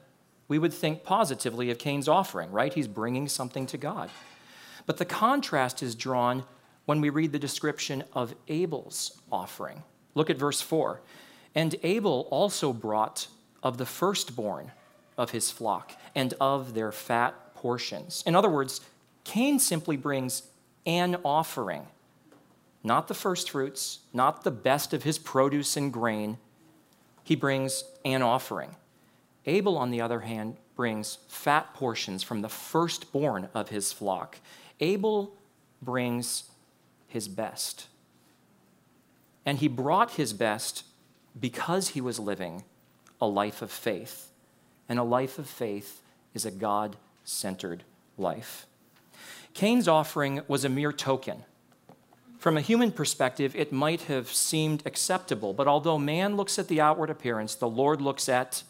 we 0.50 0.60
would 0.60 0.74
think 0.74 1.04
positively 1.04 1.70
of 1.70 1.78
Cain's 1.78 2.10
offering, 2.10 2.52
right? 2.52 2.74
He's 2.74 2.88
bringing 2.88 3.30
something 3.30 3.66
to 3.68 3.78
God. 3.78 4.10
But 4.86 4.98
the 4.98 5.06
contrast 5.06 5.82
is 5.82 5.96
drawn 5.96 6.44
when 6.86 7.00
we 7.00 7.10
read 7.10 7.32
the 7.32 7.40
description 7.40 8.04
of 8.14 8.34
Abel's 8.48 9.22
offering. 9.32 9.84
Look 10.16 10.30
at 10.30 10.38
verse 10.38 10.60
4. 10.60 11.00
And 11.56 11.76
Abel 11.84 12.28
also 12.32 12.74
brought 12.74 13.28
of 13.62 13.78
the 13.78 13.86
firstborn 13.86 14.72
of 15.18 15.32
his 15.32 15.52
flock 15.52 15.94
and 16.16 16.34
of 16.42 16.74
their 16.74 16.92
fat 16.92 17.54
portions. 17.54 18.24
In 18.26 18.36
other 18.36 18.50
words, 18.50 18.82
Cain 19.24 19.60
simply 19.60 19.98
brings 19.98 20.44
an 20.86 21.18
offering, 21.24 21.86
not 22.84 23.08
the 23.08 23.14
first 23.14 23.52
fruits, 23.52 24.00
not 24.14 24.44
the 24.44 24.50
best 24.50 24.94
of 24.94 25.04
his 25.04 25.20
produce 25.20 25.78
and 25.78 25.94
grain. 25.94 26.38
He 27.24 27.36
brings 27.36 27.84
an 28.04 28.24
offering. 28.24 28.76
Abel, 29.50 29.78
on 29.78 29.90
the 29.90 30.00
other 30.00 30.20
hand, 30.20 30.58
brings 30.76 31.18
fat 31.28 31.74
portions 31.74 32.22
from 32.22 32.42
the 32.42 32.50
firstborn 32.50 33.50
of 33.56 33.70
his 33.70 33.92
flock. 33.92 34.38
Abel 34.80 35.36
brings 35.82 36.44
his 37.08 37.28
best. 37.28 37.88
And 39.46 39.58
he 39.58 39.68
brought 39.68 40.12
his 40.12 40.34
best 40.34 40.84
because 41.38 41.90
he 41.90 42.02
was 42.02 42.20
living 42.20 42.64
a 43.20 43.26
life 43.26 43.64
of 43.64 43.72
faith. 43.72 44.32
And 44.88 45.00
a 45.00 45.04
life 45.04 45.40
of 45.40 45.50
faith 45.50 46.02
is 46.36 46.46
a 46.46 46.52
God 46.52 46.96
centered 47.24 47.84
life. 48.20 48.68
Cain's 49.56 49.88
offering 49.88 50.42
was 50.48 50.64
a 50.64 50.70
mere 50.70 50.94
token. 50.94 51.44
From 52.38 52.56
a 52.56 52.62
human 52.62 52.92
perspective, 52.92 53.56
it 53.56 53.74
might 53.74 54.02
have 54.04 54.32
seemed 54.32 54.84
acceptable, 54.86 55.54
but 55.54 55.68
although 55.68 55.98
man 55.98 56.38
looks 56.38 56.60
at 56.60 56.68
the 56.68 56.80
outward 56.80 57.10
appearance, 57.10 57.56
the 57.56 57.68
Lord 57.68 58.00
looks 58.00 58.30
at 58.30 58.64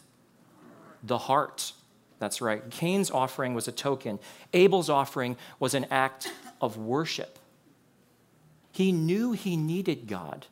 the 1.02 1.18
heart. 1.18 1.72
That's 2.18 2.40
right. 2.40 2.68
Cain's 2.70 3.10
offering 3.10 3.54
was 3.54 3.68
a 3.68 3.72
token, 3.72 4.18
Abel's 4.52 4.90
offering 4.90 5.36
was 5.58 5.74
an 5.74 5.86
act 5.90 6.32
of 6.60 6.76
worship. 6.76 7.38
He 8.72 8.92
knew 8.92 9.32
he 9.32 9.56
needed 9.56 10.06
God, 10.06 10.46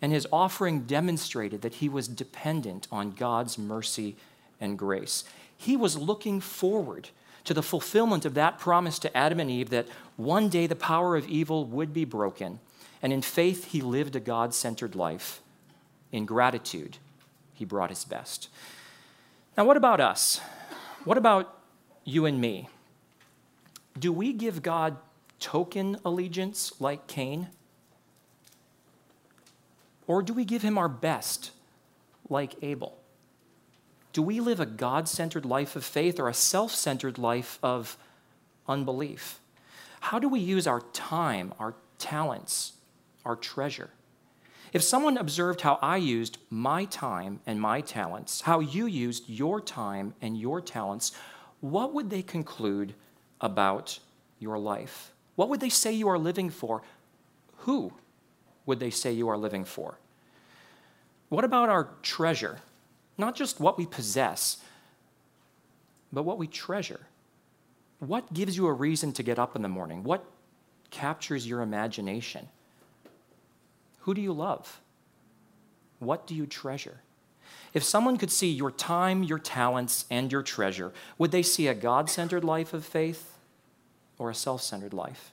and 0.00 0.12
his 0.12 0.26
offering 0.32 0.82
demonstrated 0.82 1.62
that 1.62 1.74
he 1.74 1.88
was 1.88 2.08
dependent 2.08 2.86
on 2.92 3.12
God's 3.12 3.58
mercy 3.58 4.16
and 4.60 4.78
grace. 4.78 5.24
He 5.56 5.76
was 5.76 5.96
looking 5.96 6.40
forward 6.40 7.10
to 7.44 7.54
the 7.54 7.62
fulfillment 7.62 8.24
of 8.24 8.34
that 8.34 8.58
promise 8.58 8.98
to 9.00 9.16
Adam 9.16 9.40
and 9.40 9.50
Eve 9.50 9.70
that 9.70 9.88
one 10.16 10.48
day 10.48 10.66
the 10.66 10.76
power 10.76 11.16
of 11.16 11.28
evil 11.28 11.64
would 11.64 11.92
be 11.92 12.04
broken. 12.04 12.60
And 13.02 13.12
in 13.12 13.22
faith, 13.22 13.66
he 13.66 13.80
lived 13.80 14.14
a 14.14 14.20
God 14.20 14.54
centered 14.54 14.94
life. 14.94 15.40
In 16.12 16.24
gratitude, 16.24 16.98
he 17.52 17.64
brought 17.64 17.90
his 17.90 18.04
best. 18.04 18.48
Now, 19.56 19.64
what 19.64 19.76
about 19.76 20.00
us? 20.00 20.40
What 21.04 21.18
about 21.18 21.58
you 22.04 22.24
and 22.24 22.40
me? 22.40 22.68
Do 23.98 24.12
we 24.12 24.32
give 24.32 24.62
God 24.62 24.96
token 25.40 25.98
allegiance 26.04 26.72
like 26.80 27.06
Cain? 27.06 27.48
Or 30.06 30.22
do 30.22 30.32
we 30.32 30.44
give 30.44 30.62
him 30.62 30.78
our 30.78 30.88
best 30.88 31.50
like 32.28 32.54
Abel? 32.62 32.98
Do 34.12 34.22
we 34.22 34.40
live 34.40 34.60
a 34.60 34.66
God 34.66 35.08
centered 35.08 35.44
life 35.44 35.76
of 35.76 35.84
faith 35.84 36.18
or 36.18 36.28
a 36.28 36.34
self 36.34 36.74
centered 36.74 37.18
life 37.18 37.58
of 37.62 37.96
unbelief? 38.66 39.38
How 40.00 40.18
do 40.18 40.28
we 40.28 40.40
use 40.40 40.66
our 40.66 40.80
time, 40.92 41.52
our 41.58 41.74
talents, 41.98 42.72
our 43.24 43.36
treasure? 43.36 43.90
If 44.72 44.82
someone 44.82 45.18
observed 45.18 45.60
how 45.60 45.78
I 45.82 45.98
used 45.98 46.38
my 46.48 46.86
time 46.86 47.40
and 47.46 47.60
my 47.60 47.82
talents, 47.82 48.40
how 48.40 48.60
you 48.60 48.86
used 48.86 49.28
your 49.28 49.60
time 49.60 50.14
and 50.22 50.38
your 50.38 50.62
talents, 50.62 51.12
what 51.60 51.92
would 51.92 52.08
they 52.08 52.22
conclude 52.22 52.94
about 53.40 53.98
your 54.38 54.58
life? 54.58 55.12
What 55.36 55.50
would 55.50 55.60
they 55.60 55.68
say 55.68 55.92
you 55.92 56.08
are 56.08 56.18
living 56.18 56.48
for? 56.48 56.82
Who 57.58 57.92
would 58.64 58.80
they 58.80 58.90
say 58.90 59.12
you 59.12 59.28
are 59.28 59.36
living 59.36 59.64
for? 59.64 59.98
What 61.28 61.44
about 61.44 61.68
our 61.68 61.90
treasure? 62.02 62.60
Not 63.18 63.34
just 63.34 63.60
what 63.60 63.76
we 63.76 63.84
possess, 63.84 64.58
but 66.12 66.22
what 66.22 66.38
we 66.38 66.46
treasure. 66.46 67.00
What 67.98 68.32
gives 68.32 68.56
you 68.56 68.66
a 68.66 68.72
reason 68.72 69.12
to 69.12 69.22
get 69.22 69.38
up 69.38 69.54
in 69.54 69.62
the 69.62 69.68
morning? 69.68 70.02
What 70.02 70.24
captures 70.90 71.46
your 71.46 71.60
imagination? 71.60 72.48
Who 74.02 74.14
do 74.14 74.20
you 74.20 74.32
love? 74.32 74.80
What 75.98 76.26
do 76.26 76.34
you 76.34 76.46
treasure? 76.46 77.00
If 77.74 77.82
someone 77.82 78.18
could 78.18 78.30
see 78.30 78.50
your 78.50 78.70
time, 78.70 79.22
your 79.22 79.38
talents, 79.38 80.04
and 80.10 80.30
your 80.30 80.42
treasure, 80.42 80.92
would 81.18 81.30
they 81.30 81.42
see 81.42 81.68
a 81.68 81.74
God 81.74 82.10
centered 82.10 82.44
life 82.44 82.74
of 82.74 82.84
faith 82.84 83.38
or 84.18 84.30
a 84.30 84.34
self 84.34 84.62
centered 84.62 84.92
life? 84.92 85.32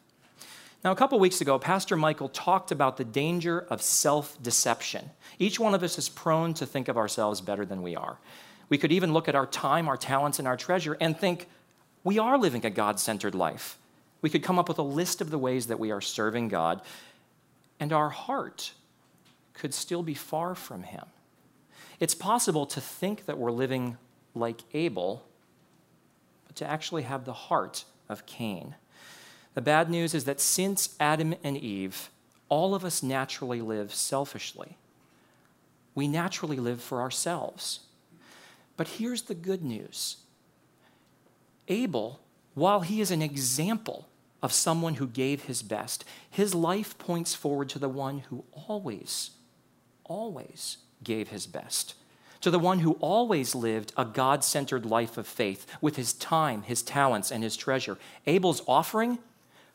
Now, 0.83 0.91
a 0.91 0.95
couple 0.95 1.19
weeks 1.19 1.41
ago, 1.41 1.59
Pastor 1.59 1.97
Michael 1.97 2.29
talked 2.29 2.71
about 2.71 2.95
the 2.95 3.03
danger 3.03 3.65
of 3.69 3.81
self 3.81 4.41
deception. 4.41 5.09
Each 5.37 5.59
one 5.59 5.73
of 5.73 5.83
us 5.83 5.97
is 5.97 6.07
prone 6.07 6.53
to 6.55 6.65
think 6.65 6.87
of 6.87 6.97
ourselves 6.97 7.41
better 7.41 7.65
than 7.65 7.81
we 7.81 7.95
are. 7.95 8.17
We 8.69 8.77
could 8.77 8.91
even 8.91 9.11
look 9.11 9.27
at 9.27 9.35
our 9.35 9.47
time, 9.47 9.89
our 9.89 9.97
talents, 9.97 10.39
and 10.39 10.47
our 10.47 10.55
treasure 10.55 10.95
and 11.01 11.17
think 11.17 11.47
we 12.03 12.19
are 12.19 12.37
living 12.37 12.65
a 12.65 12.69
God 12.69 12.99
centered 12.99 13.35
life. 13.35 13.77
We 14.21 14.29
could 14.29 14.43
come 14.43 14.59
up 14.59 14.69
with 14.69 14.79
a 14.79 14.83
list 14.83 15.21
of 15.21 15.31
the 15.31 15.37
ways 15.37 15.67
that 15.67 15.79
we 15.79 15.91
are 15.91 16.01
serving 16.01 16.49
God, 16.49 16.81
and 17.79 17.93
our 17.93 18.09
heart 18.09 18.73
could 19.53 19.73
still 19.73 20.03
be 20.03 20.13
far 20.13 20.55
from 20.55 20.83
Him. 20.83 21.05
It's 21.99 22.15
possible 22.15 22.65
to 22.67 22.81
think 22.81 23.25
that 23.25 23.37
we're 23.37 23.51
living 23.51 23.97
like 24.33 24.61
Abel, 24.73 25.25
but 26.47 26.55
to 26.57 26.69
actually 26.69 27.03
have 27.03 27.25
the 27.25 27.33
heart 27.33 27.85
of 28.07 28.25
Cain. 28.25 28.75
The 29.53 29.61
bad 29.61 29.89
news 29.89 30.13
is 30.13 30.23
that 30.25 30.39
since 30.39 30.95
Adam 30.99 31.35
and 31.43 31.57
Eve, 31.57 32.09
all 32.47 32.73
of 32.73 32.83
us 32.83 33.03
naturally 33.03 33.61
live 33.61 33.93
selfishly. 33.93 34.77
We 35.93 36.07
naturally 36.07 36.57
live 36.57 36.81
for 36.81 37.01
ourselves. 37.01 37.81
But 38.77 38.87
here's 38.87 39.23
the 39.23 39.35
good 39.35 39.63
news 39.63 40.17
Abel, 41.67 42.19
while 42.53 42.81
he 42.81 43.01
is 43.01 43.11
an 43.11 43.21
example 43.21 44.07
of 44.41 44.53
someone 44.53 44.95
who 44.95 45.07
gave 45.07 45.43
his 45.43 45.61
best. 45.61 46.05
His 46.29 46.55
life 46.55 46.97
points 46.97 47.35
forward 47.35 47.69
to 47.69 47.79
the 47.79 47.89
one 47.89 48.19
who 48.29 48.45
always, 48.67 49.31
always 50.05 50.77
gave 51.03 51.29
his 51.29 51.47
best, 51.47 51.95
to 52.41 52.51
the 52.51 52.59
one 52.59 52.79
who 52.79 52.93
always 52.93 53.53
lived 53.53 53.93
a 53.97 54.05
God 54.05 54.43
centered 54.43 54.85
life 54.85 55.17
of 55.17 55.27
faith 55.27 55.65
with 55.81 55.95
his 55.95 56.13
time, 56.13 56.63
his 56.63 56.81
talents, 56.81 57.31
and 57.31 57.43
his 57.43 57.57
treasure. 57.57 57.97
Abel's 58.25 58.61
offering 58.67 59.19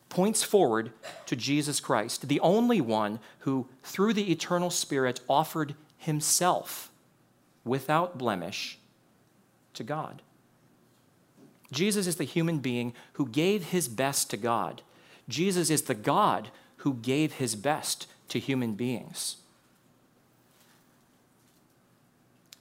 points 0.09 0.43
forward 0.43 0.91
to 1.25 1.35
Jesus 1.35 1.79
Christ, 1.79 2.27
the 2.27 2.39
only 2.39 2.81
one 2.81 3.19
who, 3.39 3.67
through 3.83 4.13
the 4.13 4.31
eternal 4.31 4.69
Spirit, 4.69 5.19
offered 5.27 5.75
himself 5.97 6.91
without 7.63 8.17
blemish 8.17 8.77
to 9.73 9.83
God. 9.83 10.21
Jesus 11.71 12.07
is 12.07 12.17
the 12.17 12.23
human 12.23 12.59
being 12.59 12.93
who 13.13 13.27
gave 13.27 13.65
his 13.65 13.87
best 13.87 14.29
to 14.29 14.37
God. 14.37 14.81
Jesus 15.27 15.69
is 15.69 15.83
the 15.83 15.95
God 15.95 16.49
who 16.77 16.93
gave 16.95 17.33
his 17.33 17.55
best 17.55 18.07
to 18.29 18.39
human 18.39 18.73
beings. 18.73 19.37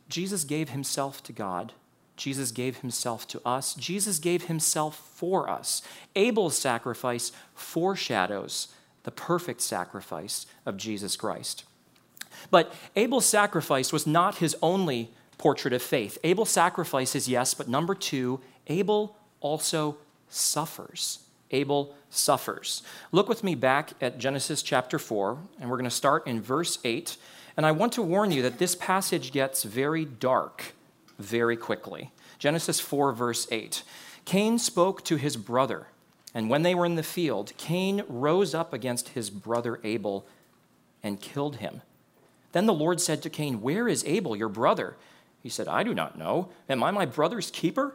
Jesus 0.08 0.44
gave 0.44 0.70
himself 0.70 1.23
to 1.25 1.32
God. 1.32 1.73
Jesus 2.16 2.52
gave 2.52 2.78
himself 2.78 3.26
to 3.28 3.40
us. 3.44 3.75
Jesus 3.75 4.18
gave 4.18 4.44
himself 4.44 4.96
for 4.96 5.50
us. 5.50 5.82
Abel's 6.14 6.56
sacrifice 6.56 7.32
foreshadows 7.54 8.68
the 9.02 9.11
perfect 9.11 9.61
sacrifice 9.61 10.46
of 10.64 10.76
Jesus 10.76 11.16
Christ. 11.16 11.64
But 12.50 12.73
Abel's 12.96 13.26
sacrifice 13.26 13.92
was 13.92 14.06
not 14.06 14.38
his 14.38 14.56
only 14.62 15.11
portrait 15.38 15.75
of 15.75 15.82
faith. 15.82 16.18
Abel's 16.25 16.50
sacrifice 16.50 17.14
is 17.14 17.28
yes, 17.28 17.54
but 17.54 17.68
number 17.68 17.94
two, 17.94 18.40
Abel 18.66 19.16
also 19.40 19.97
suffers. 20.28 21.21
Abel 21.50 21.94
suffers. 22.11 22.83
Look 23.12 23.28
with 23.28 23.44
me 23.44 23.54
back 23.54 23.92
at 24.00 24.18
Genesis 24.18 24.62
chapter 24.62 24.99
4, 24.99 25.38
and 25.61 25.71
we're 25.71 25.76
going 25.76 25.85
to 25.85 25.90
start 25.90 26.26
in 26.26 26.40
verse 26.40 26.78
8. 26.85 27.16
And 27.56 27.64
I 27.64 27.71
want 27.71 27.92
to 27.94 28.02
warn 28.02 28.33
you 28.33 28.42
that 28.42 28.59
this 28.59 28.75
passage 28.75 29.33
gets 29.33 29.62
very 29.62 30.04
dark 30.04 30.75
very 31.18 31.56
quickly. 31.56 32.11
Genesis 32.38 32.80
4, 32.80 33.12
verse 33.12 33.47
8. 33.50 33.83
Cain 34.25 34.59
spoke 34.59 35.04
to 35.04 35.16
his 35.16 35.37
brother, 35.37 35.87
And 36.33 36.50
when 36.50 36.62
they 36.62 36.75
were 36.75 36.87
in 36.87 36.97
the 36.97 37.02
field, 37.02 37.52
Cain 37.56 38.02
rose 38.09 38.54
up 38.54 38.73
against 38.73 39.11
his 39.11 39.30
brother 39.30 39.78
Abel 39.85 40.26
and 41.02 41.21
killed 41.21 41.56
him. 41.56 41.83
Then 42.52 42.66
the 42.66 42.75
Lord 42.75 43.00
said 43.00 43.23
to 43.23 43.30
Cain, 43.30 43.61
Where 43.61 43.87
is 43.87 44.04
Abel, 44.04 44.35
your 44.35 44.49
brother? 44.49 44.97
He 45.42 45.49
said, 45.49 45.68
I 45.68 45.83
do 45.83 45.94
not 45.94 46.18
know. 46.18 46.49
Am 46.68 46.83
I 46.83 46.90
my 46.90 47.04
brother's 47.04 47.50
keeper? 47.50 47.94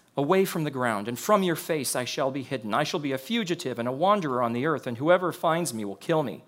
away 0.17 0.45
from 0.45 0.63
the 0.63 0.71
ground, 0.71 1.07
and 1.07 1.17
from 1.17 1.43
your 1.43 1.55
face 1.55 1.95
I 1.95 2.05
shall 2.05 2.31
be 2.31 2.43
hidden. 2.43 2.73
I 2.73 2.83
shall 2.83 2.99
be 2.99 3.11
a 3.11 3.17
fugitive 3.17 3.79
and 3.79 3.87
a 3.87 3.93
wanderer 3.93 4.41
on 4.41 4.53
the 4.53 4.65
earth, 4.65 4.87
and 4.87 4.97
whoever 4.97 5.31
finds 5.31 5.73
me 5.73 5.85
will 5.85 5.95
kill 5.95 6.23
me. 6.23 6.43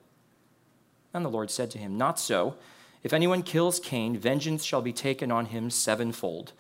And 1.14 1.24
the 1.24 1.30
Lord 1.30 1.52
said 1.52 1.72
to 1.72 1.78
him, 1.78 1.98
Not 1.98 2.20
so. 2.20 2.56
If 3.04 3.14
anyone 3.14 3.44
kills 3.44 3.80
Cain, 3.80 4.18
vengeance 4.18 4.64
shall 4.64 4.82
be 4.82 4.94
taken 4.94 5.32
on 5.32 5.48
him 5.48 5.70
sevenfold. 5.70 6.54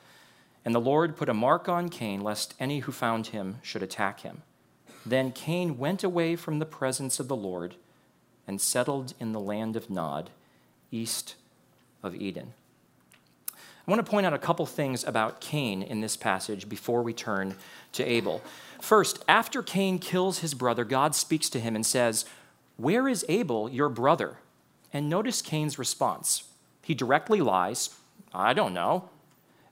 And 0.65 0.74
the 0.74 0.79
Lord 0.79 1.17
put 1.17 1.29
a 1.29 1.33
mark 1.33 1.67
on 1.67 1.89
Cain, 1.89 2.22
lest 2.22 2.53
any 2.60 2.79
who 2.79 2.91
found 2.91 3.27
him 3.27 3.60
should 3.62 3.83
attack 3.83 4.22
him. 4.22 4.43
Then 5.05 5.31
Cain 5.31 5.77
went 5.77 6.03
away 6.03 6.36
from 6.36 6.60
the 6.60 6.65
presence 6.65 7.19
of 7.19 7.27
the 7.27 7.36
Lord 7.36 7.75
and 8.48 8.62
settled 8.62 9.13
in 9.19 9.31
the 9.31 9.39
land 9.39 9.75
of 9.75 9.89
Nod, 9.89 10.29
east 10.91 11.36
of 12.01 12.15
Eden. 12.15 12.53
I 13.85 13.91
want 13.91 14.05
to 14.05 14.09
point 14.09 14.25
out 14.25 14.33
a 14.33 14.39
couple 14.39 14.65
things 14.65 15.03
about 15.03 15.41
Cain 15.41 15.83
in 15.83 15.99
this 15.99 16.15
passage 16.15 16.69
before 16.69 17.03
we 17.03 17.11
turn 17.11 17.55
to 17.91 18.05
Abel. 18.05 18.41
First, 18.79 19.23
after 19.27 19.61
Cain 19.61 19.99
kills 19.99 20.39
his 20.39 20.53
brother, 20.53 20.85
God 20.85 21.15
speaks 21.15 21.49
to 21.49 21.59
him 21.59 21.75
and 21.75 21.85
says, 21.85 22.25
Where 22.77 23.09
is 23.09 23.25
Abel, 23.27 23.69
your 23.69 23.89
brother? 23.89 24.37
And 24.93 25.09
notice 25.09 25.41
Cain's 25.41 25.77
response. 25.77 26.45
He 26.81 26.93
directly 26.93 27.41
lies, 27.41 27.89
I 28.33 28.53
don't 28.53 28.73
know. 28.73 29.09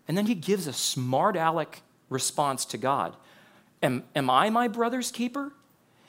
And 0.07 0.17
then 0.17 0.25
he 0.25 0.35
gives 0.35 0.67
a 0.67 0.73
smart 0.73 1.37
aleck 1.37 1.81
response 2.09 2.65
to 2.65 2.77
God 2.77 3.15
Am, 3.81 4.03
am 4.13 4.29
I 4.29 4.49
my 4.49 4.67
brother's 4.67 5.09
keeper? 5.09 5.53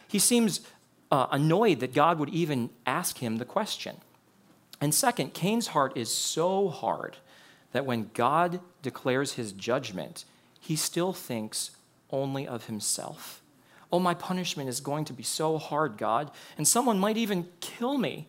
He 0.08 0.18
seems 0.18 0.60
uh, 1.12 1.28
annoyed 1.30 1.80
that 1.80 1.94
God 1.94 2.18
would 2.18 2.30
even 2.30 2.70
ask 2.84 3.18
him 3.18 3.36
the 3.36 3.44
question. 3.44 3.96
And 4.80 4.92
second, 4.92 5.34
Cain's 5.34 5.68
heart 5.68 5.96
is 5.96 6.12
so 6.12 6.68
hard 6.68 7.16
that 7.72 7.86
when 7.86 8.10
God 8.14 8.60
declares 8.82 9.32
his 9.32 9.52
judgment, 9.52 10.24
he 10.60 10.76
still 10.76 11.12
thinks 11.12 11.72
only 12.10 12.46
of 12.46 12.66
himself. 12.66 13.42
Oh, 13.90 13.98
my 13.98 14.14
punishment 14.14 14.68
is 14.68 14.80
going 14.80 15.04
to 15.06 15.12
be 15.12 15.22
so 15.22 15.58
hard, 15.58 15.98
God, 15.98 16.30
and 16.56 16.66
someone 16.66 16.98
might 16.98 17.16
even 17.16 17.48
kill 17.60 17.98
me. 17.98 18.28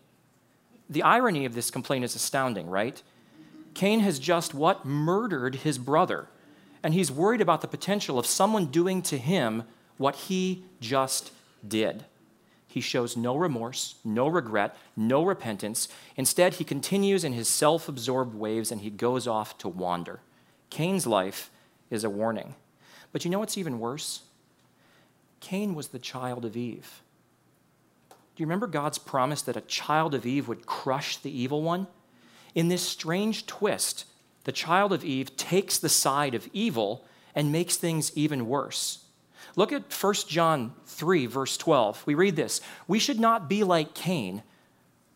The 0.89 1.03
irony 1.03 1.45
of 1.45 1.55
this 1.55 1.71
complaint 1.71 2.03
is 2.03 2.15
astounding, 2.15 2.69
right? 2.69 3.01
Cain 3.73 4.01
has 4.01 4.19
just 4.19 4.53
what? 4.53 4.85
Murdered 4.85 5.55
his 5.55 5.77
brother. 5.77 6.27
And 6.83 6.93
he's 6.93 7.11
worried 7.11 7.39
about 7.41 7.61
the 7.61 7.67
potential 7.67 8.19
of 8.19 8.25
someone 8.25 8.65
doing 8.65 9.01
to 9.03 9.17
him 9.17 9.63
what 9.97 10.15
he 10.15 10.65
just 10.81 11.31
did. 11.65 12.05
He 12.73 12.81
shows 12.81 13.15
no 13.15 13.35
remorse, 13.35 13.97
no 14.03 14.27
regret, 14.27 14.75
no 14.97 15.23
repentance. 15.23 15.87
Instead, 16.17 16.55
he 16.55 16.63
continues 16.63 17.23
in 17.23 17.33
his 17.33 17.47
self 17.47 17.87
absorbed 17.87 18.33
ways 18.33 18.71
and 18.71 18.81
he 18.81 18.89
goes 18.89 19.27
off 19.27 19.59
to 19.59 19.67
wander. 19.69 20.21
Cain's 20.71 21.05
life 21.05 21.51
is 21.91 22.03
a 22.03 22.09
warning. 22.09 22.55
But 23.11 23.23
you 23.23 23.29
know 23.29 23.37
what's 23.37 23.59
even 23.59 23.77
worse? 23.77 24.21
Cain 25.39 25.75
was 25.75 25.89
the 25.89 25.99
child 25.99 26.45
of 26.45 26.57
Eve. 26.57 27.03
Do 28.09 28.41
you 28.41 28.47
remember 28.47 28.65
God's 28.65 28.97
promise 28.97 29.43
that 29.43 29.55
a 29.55 29.61
child 29.61 30.15
of 30.15 30.25
Eve 30.25 30.47
would 30.47 30.65
crush 30.65 31.17
the 31.17 31.29
evil 31.29 31.61
one? 31.61 31.85
In 32.55 32.69
this 32.69 32.81
strange 32.81 33.45
twist, 33.45 34.05
the 34.45 34.51
child 34.51 34.91
of 34.91 35.05
Eve 35.05 35.37
takes 35.37 35.77
the 35.77 35.89
side 35.89 36.33
of 36.33 36.49
evil 36.53 37.05
and 37.35 37.51
makes 37.51 37.75
things 37.75 38.11
even 38.17 38.47
worse. 38.47 39.02
Look 39.55 39.71
at 39.71 39.91
1 39.93 40.13
John 40.27 40.73
3, 40.85 41.25
verse 41.27 41.57
12. 41.57 42.03
We 42.05 42.15
read 42.15 42.35
this 42.35 42.61
We 42.87 42.99
should 42.99 43.19
not 43.19 43.47
be 43.49 43.63
like 43.63 43.93
Cain, 43.93 44.43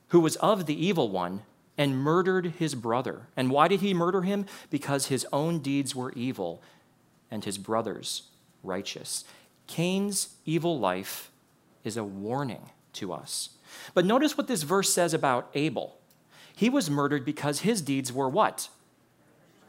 who 0.09 0.19
was 0.19 0.35
of 0.37 0.65
the 0.65 0.85
evil 0.85 1.09
one 1.09 1.41
and 1.77 1.97
murdered 1.97 2.53
his 2.57 2.75
brother. 2.75 3.27
And 3.35 3.51
why 3.51 3.67
did 3.67 3.81
he 3.81 3.93
murder 3.93 4.23
him? 4.23 4.45
Because 4.69 5.07
his 5.07 5.25
own 5.31 5.59
deeds 5.59 5.95
were 5.95 6.11
evil 6.13 6.61
and 7.29 7.43
his 7.45 7.57
brother's 7.57 8.23
righteous. 8.63 9.23
Cain's 9.67 10.29
evil 10.45 10.79
life 10.79 11.29
is 11.83 11.97
a 11.97 12.03
warning 12.03 12.69
to 12.93 13.13
us. 13.13 13.49
But 13.93 14.05
notice 14.05 14.37
what 14.37 14.47
this 14.47 14.63
verse 14.63 14.91
says 14.91 15.13
about 15.13 15.49
Abel. 15.53 15.97
He 16.55 16.69
was 16.69 16.89
murdered 16.89 17.23
because 17.23 17.59
his 17.59 17.81
deeds 17.81 18.11
were 18.11 18.29
what? 18.29 18.69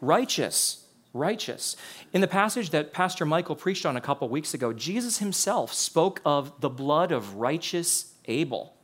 Righteous. 0.00 0.84
Righteous. 1.14 1.76
In 2.12 2.20
the 2.20 2.28
passage 2.28 2.70
that 2.70 2.92
Pastor 2.92 3.24
Michael 3.24 3.56
preached 3.56 3.86
on 3.86 3.96
a 3.96 4.00
couple 4.00 4.28
weeks 4.28 4.54
ago, 4.54 4.72
Jesus 4.72 5.18
himself 5.18 5.72
spoke 5.72 6.20
of 6.24 6.60
the 6.60 6.68
blood 6.68 7.12
of 7.12 7.36
righteous 7.36 8.12
Abel. 8.26 8.74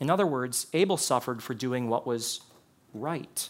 In 0.00 0.10
other 0.10 0.26
words, 0.26 0.66
Abel 0.72 0.96
suffered 0.96 1.42
for 1.42 1.54
doing 1.54 1.88
what 1.88 2.06
was 2.06 2.40
right. 2.92 3.48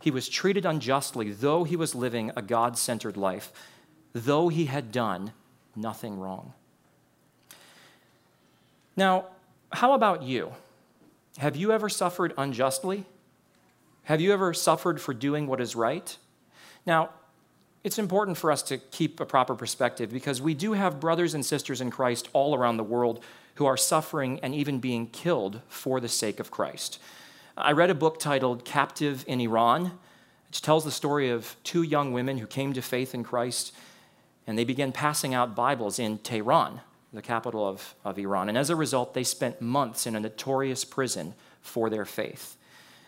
He 0.00 0.10
was 0.10 0.28
treated 0.28 0.66
unjustly, 0.66 1.32
though 1.32 1.64
he 1.64 1.76
was 1.76 1.94
living 1.94 2.30
a 2.36 2.42
God 2.42 2.76
centered 2.76 3.16
life, 3.16 3.52
though 4.12 4.48
he 4.48 4.66
had 4.66 4.92
done 4.92 5.32
nothing 5.74 6.18
wrong. 6.18 6.52
Now, 8.96 9.26
how 9.72 9.92
about 9.94 10.22
you? 10.22 10.52
Have 11.38 11.56
you 11.56 11.70
ever 11.72 11.88
suffered 11.88 12.32
unjustly? 12.38 13.04
Have 14.04 14.20
you 14.20 14.32
ever 14.32 14.54
suffered 14.54 15.00
for 15.00 15.12
doing 15.12 15.46
what 15.46 15.60
is 15.60 15.76
right? 15.76 16.16
Now, 16.86 17.10
it's 17.84 17.98
important 17.98 18.36
for 18.36 18.50
us 18.50 18.62
to 18.62 18.78
keep 18.78 19.20
a 19.20 19.26
proper 19.26 19.54
perspective 19.54 20.10
because 20.10 20.40
we 20.40 20.54
do 20.54 20.72
have 20.72 21.00
brothers 21.00 21.34
and 21.34 21.44
sisters 21.44 21.80
in 21.80 21.90
Christ 21.90 22.28
all 22.32 22.54
around 22.54 22.76
the 22.76 22.84
world 22.84 23.22
who 23.56 23.66
are 23.66 23.76
suffering 23.76 24.40
and 24.42 24.54
even 24.54 24.80
being 24.80 25.08
killed 25.08 25.60
for 25.68 26.00
the 26.00 26.08
sake 26.08 26.40
of 26.40 26.50
Christ. 26.50 26.98
I 27.56 27.72
read 27.72 27.90
a 27.90 27.94
book 27.94 28.18
titled 28.18 28.64
Captive 28.64 29.24
in 29.26 29.40
Iran, 29.40 29.98
which 30.48 30.62
tells 30.62 30.84
the 30.84 30.90
story 30.90 31.30
of 31.30 31.56
two 31.64 31.82
young 31.82 32.12
women 32.12 32.38
who 32.38 32.46
came 32.46 32.72
to 32.72 32.82
faith 32.82 33.14
in 33.14 33.24
Christ 33.24 33.72
and 34.46 34.56
they 34.56 34.64
began 34.64 34.92
passing 34.92 35.34
out 35.34 35.56
Bibles 35.56 35.98
in 35.98 36.18
Tehran, 36.18 36.80
the 37.12 37.22
capital 37.22 37.66
of, 37.66 37.94
of 38.04 38.18
Iran. 38.18 38.48
And 38.48 38.56
as 38.56 38.70
a 38.70 38.76
result, 38.76 39.14
they 39.14 39.24
spent 39.24 39.60
months 39.60 40.06
in 40.06 40.14
a 40.14 40.20
notorious 40.20 40.84
prison 40.84 41.34
for 41.60 41.90
their 41.90 42.04
faith. 42.04 42.56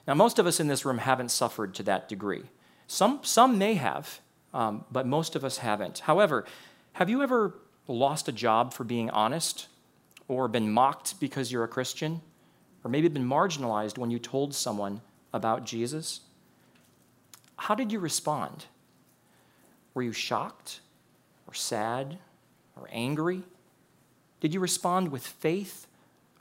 Now, 0.06 0.14
most 0.14 0.38
of 0.38 0.46
us 0.46 0.58
in 0.58 0.66
this 0.66 0.84
room 0.84 0.98
haven't 0.98 1.30
suffered 1.30 1.74
to 1.74 1.82
that 1.84 2.08
degree. 2.08 2.44
Some, 2.88 3.20
some 3.22 3.58
may 3.58 3.74
have, 3.74 4.20
um, 4.52 4.84
but 4.90 5.06
most 5.06 5.36
of 5.36 5.44
us 5.44 5.58
haven't. 5.58 6.00
However, 6.00 6.44
have 6.94 7.08
you 7.08 7.22
ever 7.22 7.54
lost 7.86 8.28
a 8.28 8.32
job 8.32 8.72
for 8.72 8.82
being 8.82 9.10
honest, 9.10 9.68
or 10.26 10.48
been 10.48 10.72
mocked 10.72 11.20
because 11.20 11.52
you're 11.52 11.64
a 11.64 11.68
Christian, 11.68 12.20
or 12.82 12.90
maybe 12.90 13.08
been 13.08 13.28
marginalized 13.28 13.98
when 13.98 14.10
you 14.10 14.18
told 14.18 14.54
someone 14.54 15.00
about 15.32 15.64
Jesus? 15.64 16.20
How 17.56 17.74
did 17.74 17.92
you 17.92 17.98
respond? 17.98 18.66
Were 19.94 20.02
you 20.02 20.12
shocked, 20.12 20.80
or 21.46 21.54
sad, 21.54 22.18
or 22.74 22.88
angry? 22.90 23.42
Did 24.40 24.54
you 24.54 24.60
respond 24.60 25.10
with 25.10 25.26
faith 25.26 25.86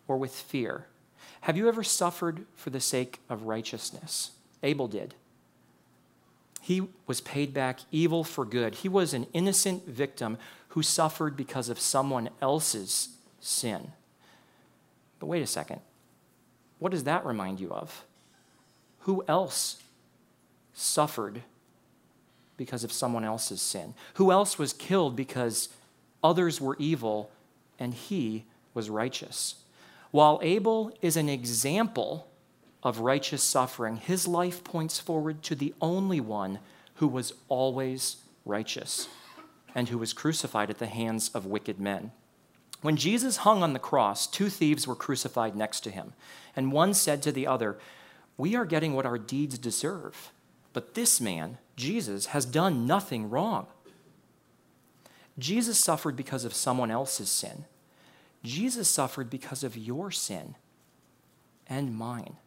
or 0.07 0.17
with 0.17 0.33
fear? 0.33 0.87
Have 1.41 1.57
you 1.57 1.67
ever 1.67 1.83
suffered 1.83 2.45
for 2.55 2.69
the 2.69 2.79
sake 2.79 3.19
of 3.29 3.43
righteousness? 3.43 4.31
Abel 4.63 4.87
did. 4.87 5.15
He 6.67 6.85
was 7.05 7.21
paid 7.21 7.53
back 7.53 7.79
evil 7.93 8.25
for 8.25 8.43
good. 8.43 8.75
He 8.75 8.89
was 8.89 9.13
an 9.13 9.25
innocent 9.31 9.87
victim 9.87 10.37
who 10.67 10.83
suffered 10.83 11.37
because 11.37 11.69
of 11.69 11.79
someone 11.79 12.29
else's 12.41 13.07
sin. 13.39 13.93
But 15.17 15.27
wait 15.27 15.41
a 15.41 15.47
second. 15.47 15.79
What 16.79 16.91
does 16.91 17.05
that 17.05 17.25
remind 17.25 17.61
you 17.61 17.71
of? 17.71 18.03
Who 19.03 19.23
else 19.29 19.81
suffered 20.73 21.41
because 22.57 22.83
of 22.83 22.91
someone 22.91 23.23
else's 23.23 23.61
sin? 23.61 23.93
Who 24.15 24.29
else 24.29 24.59
was 24.59 24.73
killed 24.73 25.15
because 25.15 25.69
others 26.21 26.59
were 26.59 26.75
evil 26.79 27.31
and 27.79 27.93
he 27.93 28.43
was 28.73 28.89
righteous. 28.89 29.55
While 30.11 30.41
Abel 30.43 30.91
is 31.01 31.15
an 31.15 31.29
example 31.29 32.26
of 32.87 32.99
righteous 33.01 33.43
suffering, 33.43 33.97
his 33.97 34.27
life 34.27 34.63
points 34.63 34.99
forward 34.99 35.43
to 35.43 35.55
the 35.55 35.73
only 35.81 36.19
one 36.19 36.59
who 36.95 37.07
was 37.07 37.33
always 37.49 38.17
righteous 38.45 39.07
and 39.75 39.89
who 39.89 39.97
was 39.97 40.13
crucified 40.13 40.69
at 40.69 40.79
the 40.79 40.87
hands 40.87 41.29
of 41.33 41.45
wicked 41.45 41.79
men. 41.79 42.11
When 42.81 42.95
Jesus 42.95 43.37
hung 43.37 43.63
on 43.63 43.73
the 43.73 43.79
cross, 43.79 44.27
two 44.27 44.49
thieves 44.49 44.87
were 44.87 44.95
crucified 44.95 45.55
next 45.55 45.81
to 45.81 45.91
him, 45.91 46.13
and 46.55 46.71
one 46.71 46.93
said 46.93 47.21
to 47.23 47.31
the 47.31 47.47
other, 47.47 47.77
We 48.37 48.55
are 48.55 48.65
getting 48.65 48.93
what 48.93 49.05
our 49.05 49.17
deeds 49.17 49.57
deserve, 49.57 50.31
but 50.73 50.93
this 50.93 51.19
man, 51.19 51.57
Jesus, 51.75 52.27
has 52.27 52.45
done 52.45 52.87
nothing 52.87 53.29
wrong. 53.29 53.67
Jesus 55.39 55.77
suffered 55.77 56.15
because 56.15 56.45
of 56.45 56.53
someone 56.53 56.91
else's 56.91 57.29
sin. 57.29 57.65
Jesus 58.43 58.87
suffered 58.87 59.29
because 59.29 59.63
of 59.63 59.77
your 59.77 60.09
sin 60.11 60.55
and 61.67 61.95
mine. 61.95 62.37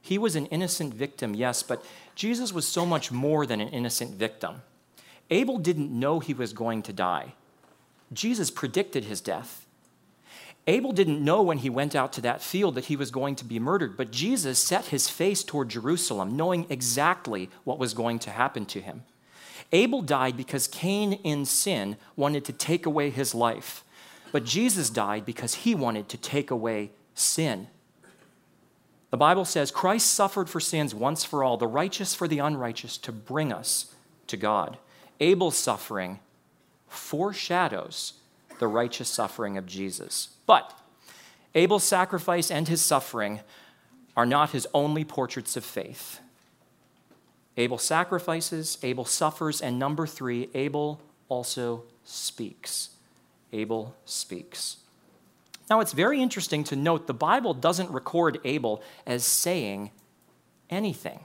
He 0.00 0.18
was 0.18 0.36
an 0.36 0.46
innocent 0.46 0.94
victim, 0.94 1.34
yes, 1.34 1.62
but 1.62 1.84
Jesus 2.14 2.52
was 2.52 2.66
so 2.66 2.86
much 2.86 3.12
more 3.12 3.46
than 3.46 3.60
an 3.60 3.68
innocent 3.68 4.12
victim. 4.14 4.62
Abel 5.30 5.58
didn't 5.58 5.90
know 5.90 6.20
he 6.20 6.34
was 6.34 6.52
going 6.52 6.82
to 6.82 6.92
die. 6.92 7.34
Jesus 8.12 8.50
predicted 8.50 9.04
his 9.04 9.20
death. 9.20 9.66
Abel 10.66 10.92
didn't 10.92 11.24
know 11.24 11.42
when 11.42 11.58
he 11.58 11.70
went 11.70 11.96
out 11.96 12.12
to 12.14 12.20
that 12.20 12.42
field 12.42 12.74
that 12.74 12.86
he 12.86 12.96
was 12.96 13.10
going 13.10 13.34
to 13.36 13.44
be 13.44 13.58
murdered, 13.58 13.96
but 13.96 14.10
Jesus 14.10 14.58
set 14.58 14.86
his 14.86 15.08
face 15.08 15.42
toward 15.42 15.68
Jerusalem, 15.68 16.36
knowing 16.36 16.66
exactly 16.68 17.48
what 17.64 17.78
was 17.78 17.94
going 17.94 18.18
to 18.20 18.30
happen 18.30 18.66
to 18.66 18.80
him. 18.80 19.02
Abel 19.72 20.02
died 20.02 20.36
because 20.36 20.66
Cain, 20.66 21.12
in 21.12 21.44
sin, 21.44 21.96
wanted 22.16 22.44
to 22.46 22.52
take 22.52 22.86
away 22.86 23.10
his 23.10 23.34
life, 23.34 23.84
but 24.32 24.44
Jesus 24.44 24.90
died 24.90 25.24
because 25.24 25.54
he 25.54 25.74
wanted 25.74 26.08
to 26.08 26.16
take 26.16 26.50
away 26.50 26.90
sin. 27.14 27.68
The 29.10 29.16
Bible 29.16 29.44
says 29.44 29.70
Christ 29.70 30.12
suffered 30.12 30.48
for 30.48 30.60
sins 30.60 30.94
once 30.94 31.24
for 31.24 31.42
all, 31.42 31.56
the 31.56 31.66
righteous 31.66 32.14
for 32.14 32.28
the 32.28 32.38
unrighteous, 32.38 32.96
to 32.98 33.12
bring 33.12 33.52
us 33.52 33.94
to 34.28 34.36
God. 34.36 34.78
Abel's 35.18 35.56
suffering 35.56 36.20
foreshadows 36.88 38.14
the 38.58 38.68
righteous 38.68 39.08
suffering 39.08 39.56
of 39.56 39.66
Jesus. 39.66 40.30
But 40.46 40.78
Abel's 41.54 41.84
sacrifice 41.84 42.50
and 42.50 42.68
his 42.68 42.80
suffering 42.80 43.40
are 44.16 44.26
not 44.26 44.50
his 44.50 44.66
only 44.72 45.04
portraits 45.04 45.56
of 45.56 45.64
faith. 45.64 46.20
Abel 47.56 47.78
sacrifices, 47.78 48.78
Abel 48.82 49.04
suffers, 49.04 49.60
and 49.60 49.78
number 49.78 50.06
three, 50.06 50.48
Abel 50.54 51.00
also 51.28 51.84
speaks. 52.04 52.90
Abel 53.52 53.96
speaks. 54.04 54.76
Now, 55.70 55.78
it's 55.78 55.92
very 55.92 56.20
interesting 56.20 56.64
to 56.64 56.76
note 56.76 57.06
the 57.06 57.14
Bible 57.14 57.54
doesn't 57.54 57.90
record 57.92 58.40
Abel 58.44 58.82
as 59.06 59.24
saying 59.24 59.92
anything. 60.68 61.20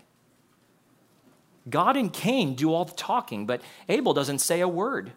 God 1.67 1.97
and 1.97 2.13
Cain 2.13 2.53
do 2.53 2.71
all 2.71 2.85
the 2.85 2.93
talking, 2.93 3.47
but 3.47 3.61
Abel 3.89 4.13
doesn't 4.13 4.39
say 4.39 4.61
a 4.61 4.67
word. 4.67 5.13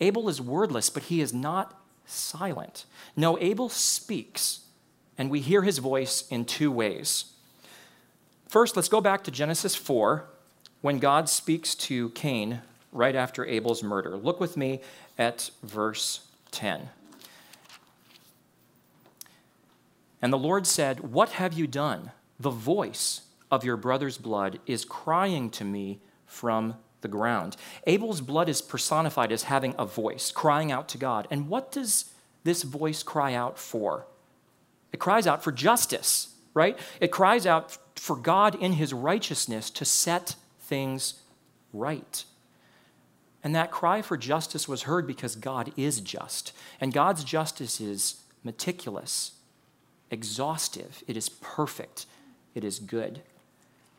Abel 0.00 0.28
is 0.28 0.38
wordless, 0.38 0.90
but 0.90 1.04
he 1.04 1.22
is 1.22 1.32
not 1.32 1.80
silent. 2.04 2.84
No, 3.16 3.38
Abel 3.38 3.70
speaks, 3.70 4.60
and 5.16 5.30
we 5.30 5.40
hear 5.40 5.62
his 5.62 5.78
voice 5.78 6.28
in 6.28 6.44
two 6.44 6.70
ways. 6.70 7.32
First, 8.48 8.76
let's 8.76 8.90
go 8.90 9.00
back 9.00 9.24
to 9.24 9.30
Genesis 9.30 9.74
4 9.74 10.26
when 10.82 10.98
God 10.98 11.30
speaks 11.30 11.74
to 11.76 12.10
Cain 12.10 12.60
right 12.90 13.16
after 13.16 13.46
Abel's 13.46 13.82
murder. 13.82 14.14
Look 14.14 14.40
with 14.40 14.58
me 14.58 14.82
at 15.16 15.50
verse 15.62 16.26
10. 16.50 16.90
And 20.22 20.32
the 20.32 20.38
Lord 20.38 20.66
said, 20.66 21.00
What 21.00 21.30
have 21.30 21.52
you 21.52 21.66
done? 21.66 22.12
The 22.40 22.50
voice 22.50 23.22
of 23.50 23.64
your 23.64 23.76
brother's 23.76 24.16
blood 24.16 24.60
is 24.66 24.84
crying 24.84 25.50
to 25.50 25.64
me 25.64 26.00
from 26.24 26.76
the 27.02 27.08
ground. 27.08 27.56
Abel's 27.86 28.20
blood 28.20 28.48
is 28.48 28.62
personified 28.62 29.32
as 29.32 29.44
having 29.44 29.74
a 29.78 29.84
voice, 29.84 30.30
crying 30.30 30.72
out 30.72 30.88
to 30.90 30.98
God. 30.98 31.28
And 31.30 31.48
what 31.48 31.70
does 31.72 32.06
this 32.44 32.62
voice 32.62 33.02
cry 33.02 33.34
out 33.34 33.58
for? 33.58 34.06
It 34.92 35.00
cries 35.00 35.26
out 35.26 35.44
for 35.44 35.52
justice, 35.52 36.34
right? 36.54 36.78
It 37.00 37.10
cries 37.10 37.46
out 37.46 37.76
for 37.96 38.16
God 38.16 38.54
in 38.54 38.74
his 38.74 38.92
righteousness 38.92 39.70
to 39.70 39.84
set 39.84 40.36
things 40.60 41.20
right. 41.72 42.24
And 43.44 43.54
that 43.54 43.70
cry 43.70 44.02
for 44.02 44.16
justice 44.16 44.68
was 44.68 44.82
heard 44.82 45.06
because 45.06 45.34
God 45.34 45.72
is 45.76 46.00
just. 46.00 46.52
And 46.80 46.92
God's 46.92 47.24
justice 47.24 47.80
is 47.80 48.22
meticulous, 48.44 49.32
exhaustive, 50.12 51.02
it 51.08 51.16
is 51.16 51.28
perfect, 51.28 52.06
it 52.54 52.62
is 52.62 52.78
good. 52.78 53.22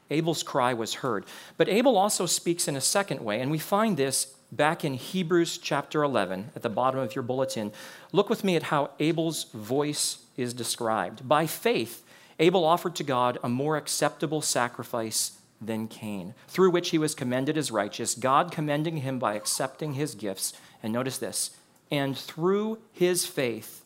Abel's 0.10 0.43
cry 0.43 0.73
was 0.73 0.95
heard. 0.95 1.26
But 1.58 1.67
Abel 1.67 1.97
also 1.97 2.26
speaks 2.26 2.67
in 2.67 2.76
a 2.76 2.82
second 2.82 3.21
way, 3.21 3.41
and 3.41 3.52
we 3.52 3.58
find 3.58 3.97
this 3.97 4.36
back 4.52 4.86
in 4.86 4.93
Hebrews 4.93 5.58
chapter 5.58 6.04
11 6.04 6.52
at 6.56 6.62
the 6.62 6.69
bottom 6.69 6.99
of 6.99 7.15
your 7.15 7.23
bulletin. 7.23 7.71
Look 8.12 8.30
with 8.30 8.43
me 8.43 8.56
at 8.56 8.63
how 8.63 8.91
Abel's 8.99 9.45
voice 9.45 10.19
is 10.38 10.54
described. 10.54 11.28
By 11.28 11.47
faith, 11.47 12.04
Abel 12.39 12.63
offered 12.63 12.95
to 12.95 13.04
God 13.04 13.39
a 13.43 13.49
more 13.49 13.76
acceptable 13.76 14.41
sacrifice 14.41 15.39
than 15.60 15.88
Cain, 15.88 16.36
through 16.47 16.71
which 16.71 16.89
he 16.89 16.97
was 16.97 17.15
commended 17.15 17.58
as 17.58 17.71
righteous, 17.71 18.15
God 18.15 18.52
commending 18.52 18.97
him 18.97 19.17
by 19.17 19.34
accepting 19.34 19.93
his 19.93 20.13
gifts. 20.13 20.54
And 20.84 20.93
notice 20.93 21.17
this 21.17 21.58
and 21.93 22.17
through 22.17 22.80
his 22.91 23.26
faith, 23.26 23.84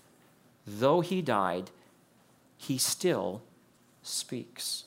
though 0.66 1.02
he 1.02 1.22
died, 1.22 1.70
he 2.58 2.78
still 2.78 3.42
speaks 4.02 4.86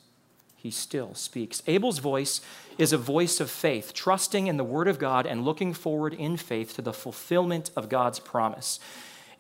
he 0.61 0.71
still 0.71 1.15
speaks. 1.15 1.63
Abel's 1.67 2.01
voice 2.01 2.43
is 2.77 2.93
a 2.93 2.99
voice 2.99 3.41
of 3.41 3.51
faith, 3.51 3.95
trusting 3.95 4.47
in 4.47 4.59
the 4.59 4.65
word 4.65 4.89
of 4.89 4.99
God 4.99 5.27
and 5.27 5.43
looking 5.43 5.73
forward 5.73 6.13
in 6.13 6.37
faith 6.37 6.75
to 6.75 6.83
the 6.83 6.93
fulfillment 6.93 7.71
of 7.75 7.89
God's 7.89 8.21
promise. 8.21 8.79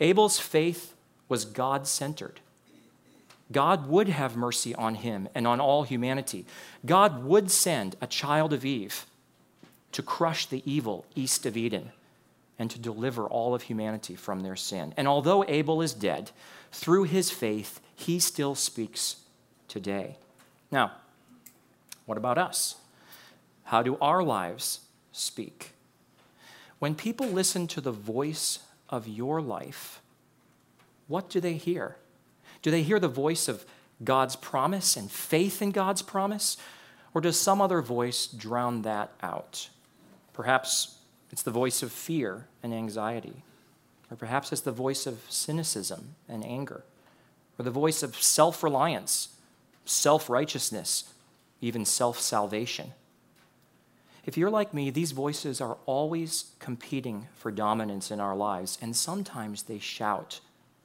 Abel's 0.00 0.38
faith 0.38 0.94
was 1.28 1.44
God 1.44 1.86
centered. 1.86 2.40
God 3.52 3.86
would 3.86 4.08
have 4.08 4.34
mercy 4.34 4.74
on 4.74 4.94
him 4.94 5.28
and 5.34 5.46
on 5.46 5.60
all 5.60 5.82
humanity. 5.82 6.46
God 6.86 7.22
would 7.22 7.50
send 7.50 7.96
a 8.00 8.06
child 8.06 8.54
of 8.54 8.64
Eve 8.64 9.04
to 9.92 10.02
crush 10.02 10.46
the 10.46 10.62
evil 10.64 11.04
east 11.14 11.44
of 11.44 11.54
Eden 11.54 11.92
and 12.60 12.70
to 12.70 12.78
deliver 12.78 13.26
all 13.26 13.54
of 13.54 13.62
humanity 13.62 14.14
from 14.14 14.40
their 14.40 14.54
sin. 14.54 14.92
And 14.98 15.08
although 15.08 15.42
Abel 15.48 15.80
is 15.80 15.94
dead, 15.94 16.30
through 16.70 17.04
his 17.04 17.30
faith, 17.30 17.80
he 17.96 18.20
still 18.20 18.54
speaks 18.54 19.16
today. 19.66 20.18
Now, 20.70 20.92
what 22.04 22.18
about 22.18 22.36
us? 22.36 22.76
How 23.64 23.82
do 23.82 23.96
our 23.98 24.22
lives 24.22 24.80
speak? 25.10 25.72
When 26.80 26.94
people 26.94 27.26
listen 27.26 27.66
to 27.68 27.80
the 27.80 27.92
voice 27.92 28.58
of 28.90 29.08
your 29.08 29.40
life, 29.40 30.02
what 31.08 31.30
do 31.30 31.40
they 31.40 31.54
hear? 31.54 31.96
Do 32.60 32.70
they 32.70 32.82
hear 32.82 33.00
the 33.00 33.08
voice 33.08 33.48
of 33.48 33.64
God's 34.04 34.36
promise 34.36 34.98
and 34.98 35.10
faith 35.10 35.62
in 35.62 35.70
God's 35.70 36.02
promise? 36.02 36.58
Or 37.14 37.22
does 37.22 37.40
some 37.40 37.62
other 37.62 37.80
voice 37.80 38.26
drown 38.26 38.82
that 38.82 39.12
out? 39.22 39.70
Perhaps 40.34 40.98
it's 41.30 41.42
the 41.42 41.50
voice 41.50 41.82
of 41.82 41.92
fear 41.92 42.46
and 42.62 42.74
anxiety. 42.74 43.42
Or 44.10 44.16
perhaps 44.16 44.52
it's 44.52 44.60
the 44.60 44.72
voice 44.72 45.06
of 45.06 45.20
cynicism 45.28 46.16
and 46.28 46.44
anger. 46.44 46.82
Or 47.58 47.62
the 47.62 47.70
voice 47.70 48.02
of 48.02 48.16
self 48.16 48.62
reliance, 48.62 49.28
self 49.84 50.28
righteousness, 50.28 51.12
even 51.60 51.84
self 51.84 52.18
salvation. 52.18 52.92
If 54.26 54.36
you're 54.36 54.50
like 54.50 54.74
me, 54.74 54.90
these 54.90 55.12
voices 55.12 55.60
are 55.60 55.78
always 55.86 56.52
competing 56.58 57.28
for 57.34 57.50
dominance 57.50 58.10
in 58.10 58.20
our 58.20 58.36
lives, 58.36 58.76
and 58.82 58.94
sometimes 58.94 59.62
they 59.62 59.78
shout 59.78 60.40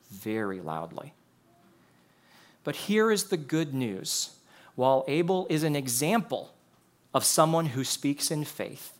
very 0.10 0.62
loudly. 0.62 1.14
But 2.64 2.76
here 2.76 3.12
is 3.12 3.26
the 3.26 3.38
good 3.38 3.74
news. 3.74 4.32
While 4.76 5.06
Abel 5.08 5.48
is 5.50 5.64
an 5.64 5.76
example 5.76 6.54
of 7.14 7.24
someone 7.24 7.68
who 7.68 7.84
speaks 7.84 8.32
in 8.32 8.44
faith, 8.44 8.95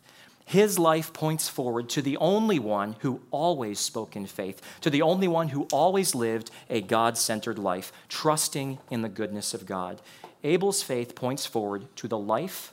his 0.46 0.78
life 0.78 1.12
points 1.12 1.48
forward 1.48 1.88
to 1.88 2.00
the 2.00 2.16
only 2.18 2.60
one 2.60 2.94
who 3.00 3.20
always 3.32 3.80
spoke 3.80 4.14
in 4.14 4.26
faith, 4.26 4.62
to 4.80 4.88
the 4.88 5.02
only 5.02 5.26
one 5.26 5.48
who 5.48 5.64
always 5.72 6.14
lived 6.14 6.52
a 6.70 6.80
God 6.80 7.18
centered 7.18 7.58
life, 7.58 7.92
trusting 8.08 8.78
in 8.88 9.02
the 9.02 9.08
goodness 9.08 9.54
of 9.54 9.66
God. 9.66 10.00
Abel's 10.44 10.84
faith 10.84 11.16
points 11.16 11.46
forward 11.46 11.88
to 11.96 12.06
the 12.06 12.16
life, 12.16 12.72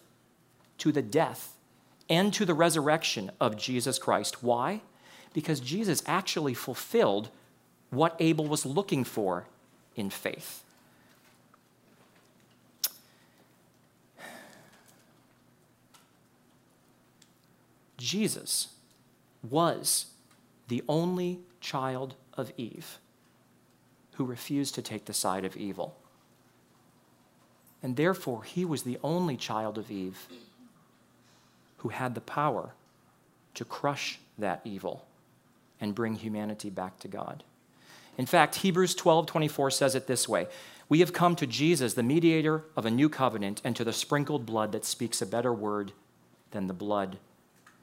to 0.78 0.92
the 0.92 1.02
death, 1.02 1.56
and 2.08 2.32
to 2.36 2.46
the 2.46 2.54
resurrection 2.54 3.32
of 3.42 3.58
Jesus 3.58 3.98
Christ. 3.98 4.44
Why? 4.44 4.82
Because 5.34 5.60
Jesus 5.60 6.04
actually 6.06 6.54
fulfilled 6.54 7.30
what 7.90 8.16
Abel 8.20 8.48
was 8.48 8.68
looking 8.68 9.04
for 9.04 9.48
in 9.96 10.12
faith. 10.12 10.63
Jesus 18.04 18.68
was 19.50 20.08
the 20.68 20.84
only 20.90 21.40
child 21.62 22.16
of 22.34 22.52
Eve 22.58 23.00
who 24.16 24.26
refused 24.26 24.76
to 24.76 24.82
take 24.82 25.06
the 25.06 25.14
side 25.14 25.46
of 25.46 25.56
evil. 25.56 25.96
And 27.82 27.96
therefore, 27.96 28.44
he 28.44 28.66
was 28.66 28.84
the 28.84 29.00
only 29.04 29.38
child 29.38 29.78
of 29.78 29.90
Eve 29.90 30.28
who 31.78 31.90
had 31.90 32.14
the 32.14 32.20
power 32.20 32.74
to 33.54 33.64
crush 33.64 34.20
that 34.38 34.60
evil 34.66 35.06
and 35.80 35.96
bring 35.96 36.16
humanity 36.16 36.70
back 36.70 37.00
to 37.00 37.08
God. 37.08 37.46
In 38.18 38.26
fact, 38.26 38.56
Hebrews 38.56 38.96
12 38.96 39.28
24 39.28 39.72
says 39.72 39.96
it 39.96 40.08
this 40.08 40.28
way 40.28 40.48
We 40.90 41.00
have 41.00 41.14
come 41.14 41.38
to 41.38 41.48
Jesus, 41.48 41.94
the 41.94 42.04
mediator 42.04 42.66
of 42.76 42.86
a 42.86 42.92
new 42.92 43.08
covenant, 43.08 43.62
and 43.64 43.78
to 43.78 43.86
the 43.86 43.94
sprinkled 43.94 44.46
blood 44.46 44.74
that 44.74 44.84
speaks 44.84 45.22
a 45.22 45.26
better 45.26 45.54
word 45.54 45.94
than 46.52 46.68
the 46.68 46.74
blood 46.74 47.18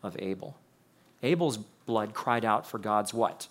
of 0.03 0.17
Abel. 0.19 0.57
Abel's 1.23 1.59
blood 1.59 2.15
cried 2.15 2.45
out 2.45 2.67
for 2.67 2.79
God's 2.79 3.13
what? 3.13 3.49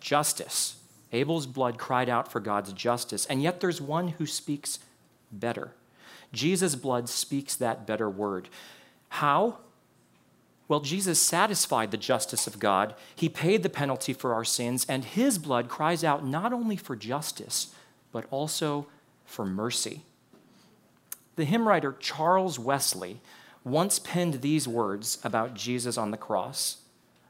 Justice. 0.00 0.76
Abel's 1.12 1.46
blood 1.46 1.78
cried 1.78 2.08
out 2.08 2.30
for 2.30 2.40
God's 2.40 2.72
justice, 2.72 3.26
and 3.26 3.42
yet 3.42 3.60
there's 3.60 3.80
one 3.80 4.08
who 4.08 4.26
speaks 4.26 4.78
better. 5.30 5.72
Jesus' 6.32 6.74
blood 6.74 7.08
speaks 7.08 7.54
that 7.56 7.86
better 7.86 8.08
word. 8.08 8.48
How? 9.08 9.58
Well, 10.68 10.80
Jesus 10.80 11.20
satisfied 11.20 11.90
the 11.90 11.98
justice 11.98 12.46
of 12.46 12.58
God. 12.58 12.94
He 13.14 13.28
paid 13.28 13.62
the 13.62 13.68
penalty 13.68 14.14
for 14.14 14.32
our 14.32 14.44
sins, 14.44 14.86
and 14.88 15.04
his 15.04 15.36
blood 15.36 15.68
cries 15.68 16.02
out 16.02 16.24
not 16.24 16.52
only 16.52 16.76
for 16.76 16.96
justice, 16.96 17.74
but 18.10 18.24
also 18.30 18.86
for 19.26 19.44
mercy. 19.44 20.02
The 21.36 21.44
hymn 21.44 21.68
writer 21.68 21.94
Charles 21.98 22.58
Wesley 22.58 23.20
once 23.64 23.98
penned 23.98 24.40
these 24.40 24.66
words 24.66 25.18
about 25.22 25.54
Jesus 25.54 25.96
on 25.96 26.10
the 26.10 26.16
cross. 26.16 26.78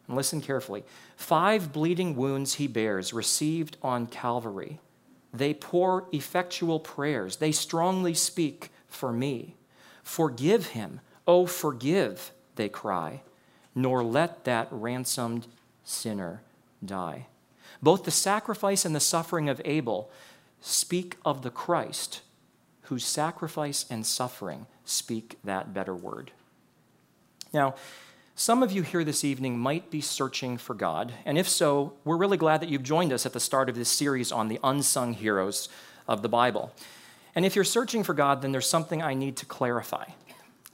And 0.06 0.16
listen 0.16 0.40
carefully. 0.40 0.84
Five 1.16 1.72
bleeding 1.72 2.16
wounds 2.16 2.54
he 2.54 2.66
bears, 2.66 3.12
received 3.12 3.76
on 3.82 4.06
Calvary. 4.06 4.80
They 5.32 5.54
pour 5.54 6.06
effectual 6.12 6.80
prayers. 6.80 7.36
They 7.36 7.52
strongly 7.52 8.14
speak 8.14 8.70
for 8.88 9.12
me. 9.12 9.56
Forgive 10.02 10.68
him. 10.68 11.00
Oh, 11.26 11.46
forgive, 11.46 12.32
they 12.56 12.68
cry, 12.68 13.22
nor 13.74 14.02
let 14.02 14.44
that 14.44 14.68
ransomed 14.70 15.46
sinner 15.84 16.42
die. 16.84 17.26
Both 17.80 18.04
the 18.04 18.10
sacrifice 18.10 18.84
and 18.84 18.94
the 18.94 19.00
suffering 19.00 19.48
of 19.48 19.60
Abel 19.64 20.10
speak 20.60 21.16
of 21.24 21.42
the 21.42 21.50
Christ, 21.50 22.22
whose 22.82 23.04
sacrifice 23.04 23.86
and 23.88 24.04
suffering 24.04 24.66
speak 24.84 25.38
that 25.44 25.72
better 25.72 25.94
word. 25.94 26.32
Now, 27.52 27.74
some 28.34 28.62
of 28.62 28.72
you 28.72 28.82
here 28.82 29.04
this 29.04 29.24
evening 29.24 29.58
might 29.58 29.90
be 29.90 30.00
searching 30.00 30.56
for 30.56 30.74
God, 30.74 31.12
and 31.24 31.36
if 31.36 31.48
so, 31.48 31.92
we're 32.04 32.16
really 32.16 32.38
glad 32.38 32.60
that 32.62 32.68
you've 32.68 32.82
joined 32.82 33.12
us 33.12 33.26
at 33.26 33.34
the 33.34 33.40
start 33.40 33.68
of 33.68 33.74
this 33.76 33.90
series 33.90 34.32
on 34.32 34.48
the 34.48 34.58
unsung 34.64 35.12
heroes 35.12 35.68
of 36.08 36.22
the 36.22 36.28
Bible. 36.28 36.72
And 37.34 37.44
if 37.44 37.54
you're 37.54 37.64
searching 37.64 38.02
for 38.02 38.14
God, 38.14 38.42
then 38.42 38.52
there's 38.52 38.68
something 38.68 39.02
I 39.02 39.14
need 39.14 39.36
to 39.36 39.46
clarify. 39.46 40.06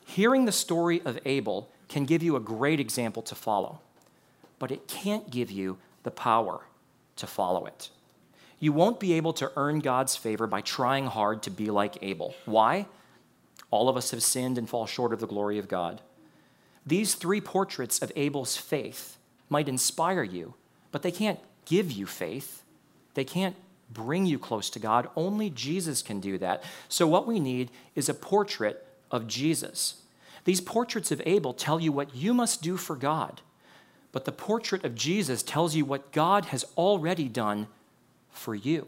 Hearing 0.07 0.45
the 0.45 0.53
story 0.53 1.03
of 1.05 1.19
Abel 1.25 1.69
can 1.89 2.05
give 2.05 2.23
you 2.23 2.37
a 2.37 2.41
great 2.41 2.81
example 2.81 3.23
to 3.23 3.35
follow, 3.35 3.81
but 4.59 4.71
it 4.71 4.87
can't 4.87 5.31
give 5.31 5.51
you 5.51 5.79
the 6.05 6.11
power 6.11 6.61
to 7.17 7.27
follow 7.27 7.67
it. 7.67 7.91
You 8.61 8.73
won't 8.73 8.99
be 8.99 9.13
able 9.15 9.33
to 9.35 9.53
earn 9.57 9.81
God's 9.81 10.17
favor 10.17 10.47
by 10.47 10.61
trying 10.61 11.07
hard 11.07 11.43
to 11.43 11.51
be 11.51 11.71
like 11.71 11.99
Abel. 12.03 12.35
Why? 12.45 12.87
All 13.71 13.89
of 13.89 13.97
us 13.97 14.11
have 14.13 14.23
sinned 14.23 14.59
and 14.59 14.69
fall 14.69 14.87
short 14.87 15.13
of 15.13 15.21
the 15.21 15.27
glory 15.27 15.59
of 15.59 15.69
God. 15.69 16.01
These 16.87 17.15
three 17.15 17.41
portraits 17.41 18.01
of 18.01 18.13
Abel's 18.17 18.57
faith 18.57 19.19
might 19.51 19.69
inspire 19.69 20.23
you, 20.23 20.55
but 20.91 21.03
they 21.03 21.11
can't 21.11 21.39
give 21.67 21.93
you 21.93 22.07
faith. 22.07 22.63
They 23.15 23.25
can't 23.25 23.57
bring 23.91 24.27
you 24.27 24.39
close 24.39 24.71
to 24.71 24.79
God. 24.79 25.09
Only 25.17 25.51
Jesus 25.51 26.03
can 26.03 26.21
do 26.21 26.39
that. 26.39 26.63
So, 26.89 27.07
what 27.07 27.27
we 27.27 27.41
need 27.41 27.71
is 27.95 28.09
a 28.09 28.15
portrait 28.15 28.87
of 29.11 29.27
Jesus. 29.27 30.03
These 30.45 30.61
portraits 30.63 31.11
of 31.11 31.21
Abel 31.27 31.53
tell 31.53 31.81
you 31.81 31.93
what 31.93 32.15
you 32.15 32.33
must 32.33 32.63
do 32.63 32.77
for 32.77 32.97
God, 32.97 33.43
but 34.13 34.25
the 34.25 34.33
portrait 34.33 34.85
of 34.85 34.95
Jesus 34.95 35.43
tells 35.43 35.75
you 35.75 35.85
what 35.85 36.13
God 36.13 36.47
has 36.47 36.65
already 36.77 37.29
done 37.29 37.67
for 38.31 38.55
you. 38.55 38.87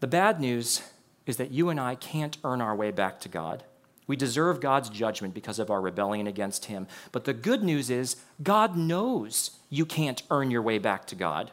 The 0.00 0.06
bad 0.06 0.40
news 0.40 0.82
is 1.28 1.36
that 1.36 1.52
you 1.52 1.68
and 1.68 1.78
I 1.78 1.94
can't 1.94 2.38
earn 2.42 2.60
our 2.60 2.74
way 2.74 2.90
back 2.90 3.20
to 3.20 3.28
God. 3.28 3.62
We 4.06 4.16
deserve 4.16 4.60
God's 4.60 4.88
judgment 4.88 5.34
because 5.34 5.58
of 5.58 5.70
our 5.70 5.80
rebellion 5.80 6.26
against 6.26 6.64
Him. 6.64 6.88
But 7.12 7.26
the 7.26 7.34
good 7.34 7.62
news 7.62 7.90
is, 7.90 8.16
God 8.42 8.76
knows 8.76 9.50
you 9.68 9.84
can't 9.84 10.22
earn 10.30 10.50
your 10.50 10.62
way 10.62 10.78
back 10.78 11.06
to 11.08 11.14
God. 11.14 11.50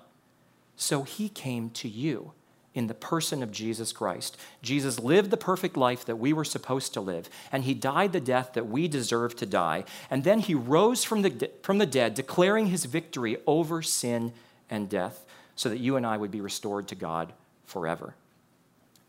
So 0.78 1.04
he 1.04 1.28
came 1.28 1.70
to 1.72 1.90
you 1.90 2.32
in 2.74 2.88
the 2.88 2.94
person 2.94 3.44
of 3.44 3.52
Jesus 3.52 3.92
Christ. 3.92 4.38
Jesus 4.62 5.00
lived 5.00 5.30
the 5.30 5.38
perfect 5.38 5.76
life 5.76 6.06
that 6.06 6.18
we 6.18 6.32
were 6.32 6.46
supposed 6.46 6.94
to 6.94 7.02
live, 7.02 7.30
and 7.52 7.66
he 7.66 7.74
died 7.74 8.14
the 8.14 8.22
death 8.22 8.54
that 8.54 8.68
we 8.68 8.88
deserve 8.88 9.36
to 9.38 9.46
die. 9.46 9.84
And 10.10 10.24
then 10.24 10.40
he 10.40 10.56
rose 10.56 11.04
from 11.04 11.22
the, 11.22 11.52
from 11.64 11.78
the 11.78 11.86
dead, 11.86 12.14
declaring 12.14 12.68
his 12.68 12.86
victory 12.86 13.38
over 13.46 13.82
sin 13.82 14.34
and 14.70 14.90
death, 14.90 15.26
so 15.56 15.70
that 15.70 15.80
you 15.80 15.98
and 15.98 16.06
I 16.06 16.18
would 16.18 16.32
be 16.32 16.42
restored 16.42 16.88
to 16.90 16.96
God 16.96 17.34
forever. 17.66 18.16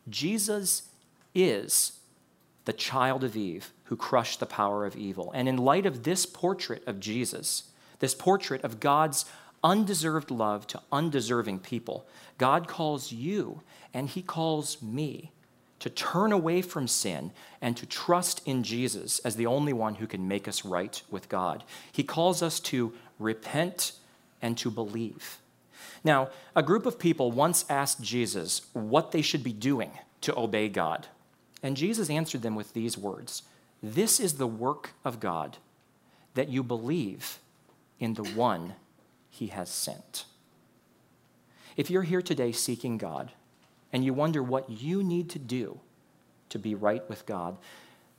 Jesus 0.08 0.82
is 1.34 1.92
the 2.64 2.72
child 2.72 3.24
of 3.24 3.36
Eve 3.36 3.72
who 3.84 3.96
crushed 3.96 4.40
the 4.40 4.46
power 4.46 4.84
of 4.84 4.96
evil. 4.96 5.30
And 5.34 5.48
in 5.48 5.56
light 5.56 5.86
of 5.86 6.02
this 6.02 6.26
portrait 6.26 6.82
of 6.86 7.00
Jesus, 7.00 7.64
this 8.00 8.14
portrait 8.14 8.62
of 8.64 8.80
God's 8.80 9.24
undeserved 9.62 10.30
love 10.30 10.66
to 10.68 10.80
undeserving 10.92 11.60
people, 11.60 12.06
God 12.38 12.68
calls 12.68 13.12
you 13.12 13.62
and 13.94 14.08
He 14.08 14.22
calls 14.22 14.82
me 14.82 15.32
to 15.78 15.90
turn 15.90 16.32
away 16.32 16.62
from 16.62 16.88
sin 16.88 17.32
and 17.60 17.76
to 17.76 17.86
trust 17.86 18.42
in 18.46 18.62
Jesus 18.62 19.18
as 19.20 19.36
the 19.36 19.46
only 19.46 19.72
one 19.72 19.96
who 19.96 20.06
can 20.06 20.26
make 20.26 20.48
us 20.48 20.64
right 20.64 21.02
with 21.10 21.28
God. 21.28 21.64
He 21.92 22.02
calls 22.02 22.42
us 22.42 22.60
to 22.60 22.92
repent 23.18 23.92
and 24.42 24.56
to 24.58 24.70
believe. 24.70 25.38
Now, 26.06 26.28
a 26.54 26.62
group 26.62 26.86
of 26.86 27.00
people 27.00 27.32
once 27.32 27.64
asked 27.68 28.00
Jesus 28.00 28.62
what 28.74 29.10
they 29.10 29.22
should 29.22 29.42
be 29.42 29.52
doing 29.52 29.90
to 30.20 30.38
obey 30.38 30.68
God. 30.68 31.08
And 31.64 31.76
Jesus 31.76 32.08
answered 32.08 32.42
them 32.42 32.54
with 32.54 32.74
these 32.74 32.96
words 32.96 33.42
This 33.82 34.20
is 34.20 34.34
the 34.34 34.46
work 34.46 34.92
of 35.04 35.18
God, 35.18 35.56
that 36.34 36.48
you 36.48 36.62
believe 36.62 37.40
in 37.98 38.14
the 38.14 38.22
one 38.22 38.74
he 39.28 39.48
has 39.48 39.68
sent. 39.68 40.26
If 41.76 41.90
you're 41.90 42.02
here 42.02 42.22
today 42.22 42.52
seeking 42.52 42.98
God 42.98 43.32
and 43.92 44.04
you 44.04 44.14
wonder 44.14 44.44
what 44.44 44.70
you 44.70 45.02
need 45.02 45.28
to 45.30 45.40
do 45.40 45.80
to 46.50 46.58
be 46.60 46.76
right 46.76 47.02
with 47.08 47.26
God, 47.26 47.58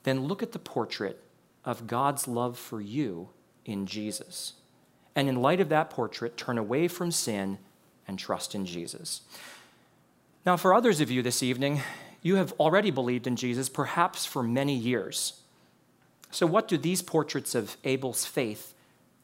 then 0.04 0.28
look 0.28 0.44
at 0.44 0.52
the 0.52 0.60
portrait 0.60 1.24
of 1.64 1.88
God's 1.88 2.28
love 2.28 2.60
for 2.60 2.82
you 2.82 3.30
in 3.64 3.86
Jesus. 3.86 4.56
And 5.16 5.30
in 5.30 5.42
light 5.42 5.62
of 5.62 5.70
that 5.70 5.90
portrait, 5.90 6.36
turn 6.36 6.58
away 6.58 6.90
from 6.90 7.12
sin 7.12 7.60
and 8.08 8.18
trust 8.18 8.56
in 8.56 8.66
Jesus. 8.66 9.22
Now, 10.46 10.58
for 10.58 10.74
others 10.74 11.02
of 11.02 11.12
you 11.12 11.22
this 11.22 11.44
evening, 11.44 11.82
you 12.22 12.36
have 12.36 12.54
already 12.54 12.92
believed 12.92 13.28
in 13.28 13.36
Jesus, 13.36 13.70
perhaps 13.70 14.26
for 14.26 14.42
many 14.42 14.76
years. 14.76 15.42
So, 16.32 16.46
what 16.46 16.68
do 16.68 16.78
these 16.78 17.02
portraits 17.02 17.56
of 17.56 17.78
Abel's 17.84 18.26
faith 18.26 18.74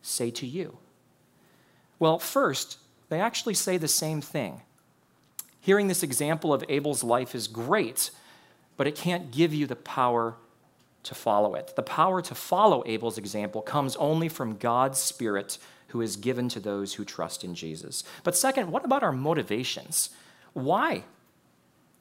say 0.02 0.32
to 0.32 0.46
you? 0.46 0.78
Well, 2.00 2.20
first, 2.20 2.78
they 3.10 3.20
actually 3.20 3.54
say 3.54 3.78
the 3.78 3.88
same 3.88 4.22
thing. 4.22 4.62
Hearing 5.62 5.88
this 5.88 6.04
example 6.04 6.54
of 6.54 6.64
Abel's 6.68 7.04
life 7.04 7.34
is 7.36 7.48
great, 7.48 8.12
but 8.76 8.88
it 8.88 8.96
can't 8.96 9.32
give 9.32 9.54
you 9.54 9.66
the 9.66 9.76
power 9.76 10.36
to 11.04 11.16
follow 11.16 11.56
it. 11.56 11.74
The 11.76 11.84
power 11.84 12.22
to 12.22 12.36
follow 12.36 12.84
Abel's 12.86 13.18
example 13.18 13.62
comes 13.62 13.96
only 13.98 14.30
from 14.30 14.58
God's 14.58 15.00
Spirit 15.00 15.58
who 15.88 16.02
is 16.02 16.16
given 16.16 16.50
to 16.50 16.60
those 16.60 16.96
who 16.96 17.06
trust 17.06 17.44
in 17.44 17.54
Jesus. 17.54 18.04
But 18.24 18.36
second, 18.36 18.72
what 18.72 18.86
about 18.86 19.04
our 19.04 19.12
motivations? 19.12 20.10
Why 20.54 21.04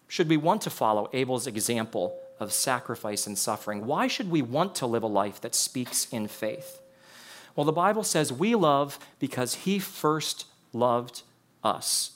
should 0.08 0.28
we 0.28 0.36
want 0.36 0.62
to 0.62 0.70
follow 0.70 1.10
Abel's 1.12 1.46
example 1.46 2.18
of 2.38 2.52
sacrifice 2.52 3.26
and 3.26 3.36
suffering? 3.36 3.86
Why 3.86 4.06
should 4.06 4.30
we 4.30 4.42
want 4.42 4.74
to 4.76 4.86
live 4.86 5.02
a 5.02 5.08
life 5.08 5.40
that 5.40 5.54
speaks 5.54 6.06
in 6.10 6.28
faith? 6.28 6.80
Well, 7.54 7.66
the 7.66 7.72
Bible 7.72 8.02
says 8.02 8.32
we 8.32 8.54
love 8.54 8.98
because 9.18 9.54
he 9.54 9.78
first 9.78 10.46
loved 10.72 11.22
us. 11.62 12.12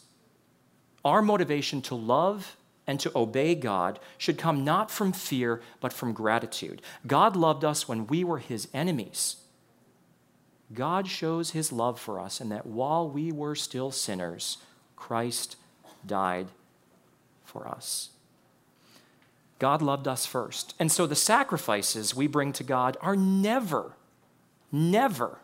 Our 1.04 1.22
motivation 1.22 1.82
to 1.82 1.94
love 1.94 2.56
and 2.86 3.00
to 3.00 3.12
obey 3.16 3.54
God 3.54 3.98
should 4.16 4.38
come 4.38 4.64
not 4.64 4.90
from 4.90 5.12
fear, 5.12 5.60
but 5.80 5.92
from 5.92 6.12
gratitude. 6.12 6.82
God 7.06 7.36
loved 7.36 7.64
us 7.64 7.88
when 7.88 8.06
we 8.06 8.22
were 8.24 8.38
his 8.38 8.68
enemies. 8.72 9.36
God 10.72 11.06
shows 11.06 11.50
his 11.50 11.72
love 11.72 11.98
for 11.98 12.18
us, 12.20 12.40
in 12.40 12.48
that 12.48 12.66
while 12.66 13.08
we 13.08 13.30
were 13.32 13.54
still 13.54 13.90
sinners, 13.90 14.58
Christ 14.96 15.56
died 16.04 16.48
for 17.44 17.68
us. 17.68 18.10
God 19.58 19.80
loved 19.80 20.06
us 20.06 20.26
first. 20.26 20.74
And 20.78 20.92
so 20.92 21.06
the 21.06 21.14
sacrifices 21.14 22.14
we 22.14 22.26
bring 22.26 22.52
to 22.54 22.64
God 22.64 22.96
are 23.00 23.16
never 23.16 23.96
never 24.72 25.38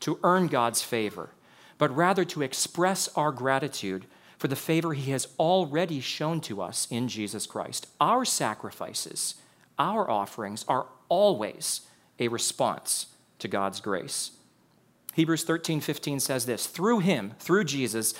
to 0.00 0.18
earn 0.22 0.48
God's 0.48 0.82
favor, 0.82 1.30
but 1.78 1.94
rather 1.94 2.24
to 2.24 2.42
express 2.42 3.08
our 3.16 3.32
gratitude 3.32 4.06
for 4.42 4.48
the 4.48 4.56
favor 4.56 4.92
He 4.92 5.12
has 5.12 5.28
already 5.38 6.00
shown 6.00 6.40
to 6.40 6.60
us 6.60 6.88
in 6.90 7.06
Jesus 7.06 7.46
Christ. 7.46 7.86
Our 8.00 8.24
sacrifices, 8.24 9.36
our 9.78 10.10
offerings 10.10 10.64
are 10.66 10.88
always 11.08 11.82
a 12.18 12.26
response 12.26 13.06
to 13.38 13.46
God's 13.46 13.78
grace. 13.78 14.32
Hebrews 15.14 15.44
13, 15.44 15.80
15 15.80 16.18
says 16.18 16.44
this 16.44 16.66
Through 16.66 16.98
him, 16.98 17.34
through 17.38 17.62
Jesus, 17.62 18.14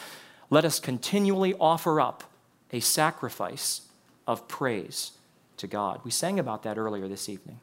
let 0.48 0.64
us 0.64 0.78
continually 0.78 1.54
offer 1.58 2.00
up 2.00 2.22
a 2.70 2.78
sacrifice 2.78 3.88
of 4.24 4.46
praise 4.46 5.18
to 5.56 5.66
God. 5.66 6.02
We 6.04 6.12
sang 6.12 6.38
about 6.38 6.62
that 6.62 6.78
earlier 6.78 7.08
this 7.08 7.28
evening. 7.28 7.58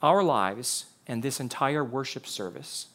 Our 0.00 0.22
lives 0.22 0.84
and 1.08 1.20
this 1.20 1.40
entire 1.40 1.84
worship 1.84 2.28
service 2.28 2.86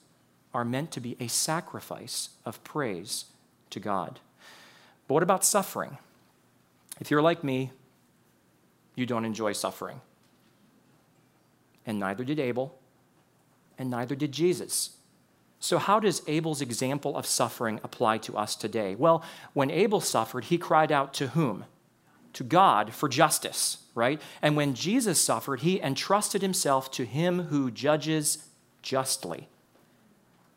are 0.53 0.63
meant 0.63 0.91
to 0.91 1.01
be 1.01 1.17
a 1.19 1.27
sacrifice 1.27 2.29
of 2.45 2.63
praise 2.63 3.25
to 3.71 3.81
God. 3.81 4.21
But 5.09 5.15
what 5.15 5.23
about 5.23 5.43
suffering? 5.43 5.97
If 6.99 7.09
you're 7.09 7.23
like 7.23 7.43
me, 7.43 7.71
you 8.93 9.07
don't 9.07 9.25
enjoy 9.25 9.53
suffering. 9.53 10.01
And 11.83 11.99
neither 11.99 12.23
did 12.23 12.39
Abel, 12.39 12.77
and 13.79 13.89
neither 13.89 14.15
did 14.15 14.31
Jesus. 14.31 14.91
So, 15.59 15.79
how 15.79 15.99
does 15.99 16.21
Abel's 16.27 16.61
example 16.61 17.17
of 17.17 17.25
suffering 17.25 17.79
apply 17.83 18.19
to 18.19 18.37
us 18.37 18.55
today? 18.55 18.93
Well, 18.93 19.23
when 19.53 19.71
Abel 19.71 19.99
suffered, 19.99 20.43
he 20.45 20.59
cried 20.59 20.91
out 20.91 21.11
to 21.15 21.29
whom? 21.29 21.65
To 22.33 22.43
God 22.43 22.93
for 22.93 23.09
justice, 23.09 23.79
right? 23.95 24.21
And 24.43 24.55
when 24.55 24.75
Jesus 24.75 25.19
suffered, 25.19 25.61
he 25.61 25.81
entrusted 25.81 26.43
himself 26.43 26.91
to 26.91 27.03
him 27.03 27.45
who 27.45 27.71
judges 27.71 28.45
justly. 28.83 29.49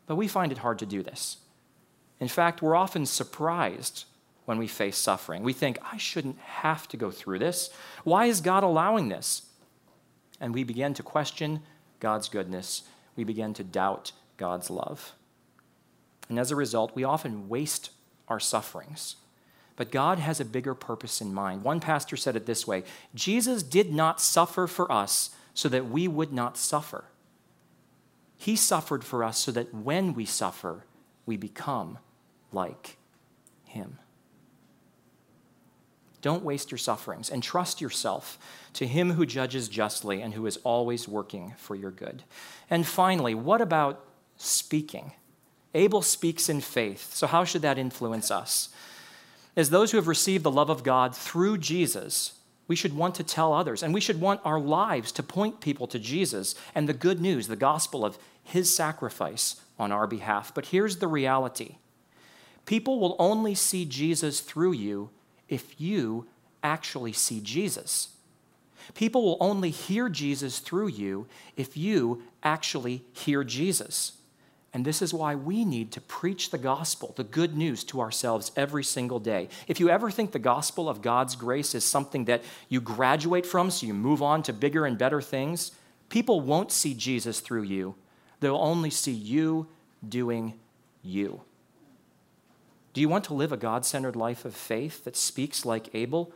But 0.05 0.17
we 0.17 0.27
find 0.27 0.51
it 0.51 0.59
hard 0.59 0.77
to 0.77 0.85
do 0.85 1.01
this. 1.01 1.37
In 2.19 2.27
fact, 2.27 2.61
we're 2.61 2.75
often 2.75 3.07
surprised 3.07 4.05
when 4.45 4.57
we 4.57 4.67
face 4.67 4.97
suffering. 4.97 5.43
We 5.43 5.53
think, 5.53 5.77
I 5.91 5.97
shouldn't 5.97 6.39
have 6.39 6.87
to 6.89 6.97
go 6.97 7.11
through 7.11 7.39
this. 7.39 7.69
Why 8.03 8.25
is 8.25 8.41
God 8.41 8.63
allowing 8.63 9.09
this? 9.09 9.43
And 10.39 10.53
we 10.53 10.63
begin 10.63 10.93
to 10.95 11.03
question 11.03 11.61
God's 11.99 12.27
goodness. 12.27 12.83
We 13.15 13.23
begin 13.23 13.53
to 13.55 13.63
doubt 13.63 14.11
God's 14.37 14.69
love. 14.69 15.13
And 16.29 16.39
as 16.39 16.51
a 16.51 16.55
result, 16.55 16.95
we 16.95 17.03
often 17.03 17.47
waste 17.47 17.91
our 18.27 18.39
sufferings. 18.39 19.15
But 19.75 19.91
God 19.91 20.19
has 20.19 20.39
a 20.39 20.45
bigger 20.45 20.75
purpose 20.75 21.21
in 21.21 21.33
mind. 21.33 21.63
One 21.63 21.79
pastor 21.79 22.15
said 22.15 22.35
it 22.35 22.45
this 22.45 22.67
way 22.67 22.83
Jesus 23.15 23.63
did 23.63 23.91
not 23.91 24.21
suffer 24.21 24.67
for 24.67 24.91
us 24.91 25.31
so 25.53 25.69
that 25.69 25.89
we 25.89 26.07
would 26.07 26.33
not 26.33 26.57
suffer. 26.57 27.05
He 28.37 28.55
suffered 28.55 29.03
for 29.03 29.23
us 29.23 29.37
so 29.37 29.51
that 29.51 29.73
when 29.73 30.13
we 30.13 30.25
suffer, 30.25 30.85
we 31.25 31.37
become 31.37 31.99
like 32.51 32.97
Him. 33.65 33.99
Don't 36.23 36.43
waste 36.43 36.71
your 36.71 36.77
sufferings 36.77 37.29
and 37.29 37.43
trust 37.43 37.81
yourself 37.81 38.39
to 38.73 38.87
Him 38.87 39.11
who 39.11 39.25
judges 39.25 39.67
justly 39.67 40.21
and 40.21 40.33
who 40.33 40.47
is 40.47 40.57
always 40.63 41.05
working 41.05 41.53
for 41.57 41.75
your 41.75 41.91
good. 41.91 42.23
And 42.69 42.87
finally, 42.87 43.35
what 43.35 43.59
about 43.59 44.03
speaking? 44.37 45.11
Abel 45.73 46.01
speaks 46.01 46.47
in 46.47 46.61
faith. 46.61 47.13
So, 47.13 47.27
how 47.27 47.43
should 47.43 47.61
that 47.63 47.77
influence 47.77 48.31
us? 48.31 48.69
As 49.57 49.69
those 49.69 49.91
who 49.91 49.97
have 49.97 50.07
received 50.07 50.45
the 50.45 50.51
love 50.51 50.69
of 50.69 50.81
God 50.81 51.13
through 51.13 51.57
Jesus, 51.57 52.39
we 52.69 52.75
should 52.77 52.95
want 52.95 53.15
to 53.15 53.23
tell 53.23 53.51
others, 53.51 53.83
and 53.83 53.93
we 53.93 53.99
should 53.99 54.21
want 54.21 54.39
our 54.45 54.61
lives 54.61 55.11
to 55.11 55.23
point 55.23 55.59
people 55.59 55.87
to 55.87 55.99
Jesus 55.99 56.55
and 56.73 56.87
the 56.87 56.93
good 56.93 57.19
news, 57.19 57.47
the 57.47 57.57
gospel 57.57 58.05
of 58.05 58.17
His 58.41 58.73
sacrifice 58.73 59.57
on 59.77 59.91
our 59.91 60.07
behalf. 60.07 60.53
But 60.55 60.67
here's 60.67 60.97
the 60.97 61.07
reality 61.09 61.75
people 62.65 63.01
will 63.01 63.17
only 63.19 63.55
see 63.55 63.83
Jesus 63.83 64.39
through 64.39 64.71
you 64.71 65.09
if 65.53 65.79
you 65.79 66.25
actually 66.63 67.13
see 67.13 67.39
Jesus. 67.39 68.09
People 68.95 69.23
will 69.23 69.37
only 69.39 69.69
hear 69.69 70.09
Jesus 70.09 70.57
through 70.57 70.87
you 70.87 71.27
if 71.55 71.77
you 71.77 72.23
actually 72.41 73.03
hear 73.13 73.43
Jesus. 73.43 74.13
And 74.73 74.83
this 74.83 75.03
is 75.03 75.13
why 75.13 75.35
we 75.35 75.63
need 75.63 75.91
to 75.91 76.01
preach 76.01 76.49
the 76.49 76.57
gospel, 76.57 77.13
the 77.15 77.23
good 77.23 77.55
news 77.55 77.83
to 77.85 78.01
ourselves 78.01 78.51
every 78.55 78.83
single 78.83 79.19
day. 79.19 79.47
If 79.67 79.79
you 79.79 79.89
ever 79.89 80.09
think 80.09 80.31
the 80.31 80.39
gospel 80.39 80.89
of 80.89 81.03
God's 81.03 81.35
grace 81.35 81.75
is 81.75 81.85
something 81.85 82.25
that 82.25 82.43
you 82.69 82.81
graduate 82.81 83.45
from 83.45 83.69
so 83.69 83.85
you 83.85 83.93
move 83.93 84.23
on 84.23 84.41
to 84.43 84.53
bigger 84.53 84.87
and 84.87 84.97
better 84.97 85.21
things, 85.21 85.73
people 86.09 86.41
won't 86.41 86.71
see 86.71 86.95
Jesus 86.95 87.39
through 87.39 87.63
you. 87.63 87.93
They'll 88.39 88.55
only 88.55 88.89
see 88.89 89.11
you 89.11 89.67
doing 90.09 90.55
you. 91.03 91.41
Do 92.93 93.01
you 93.01 93.09
want 93.09 93.23
to 93.25 93.33
live 93.33 93.51
a 93.51 93.57
God 93.57 93.85
centered 93.85 94.15
life 94.15 94.45
of 94.45 94.55
faith 94.55 95.03
that 95.03 95.15
speaks 95.15 95.65
like 95.65 95.93
Abel? 95.95 96.31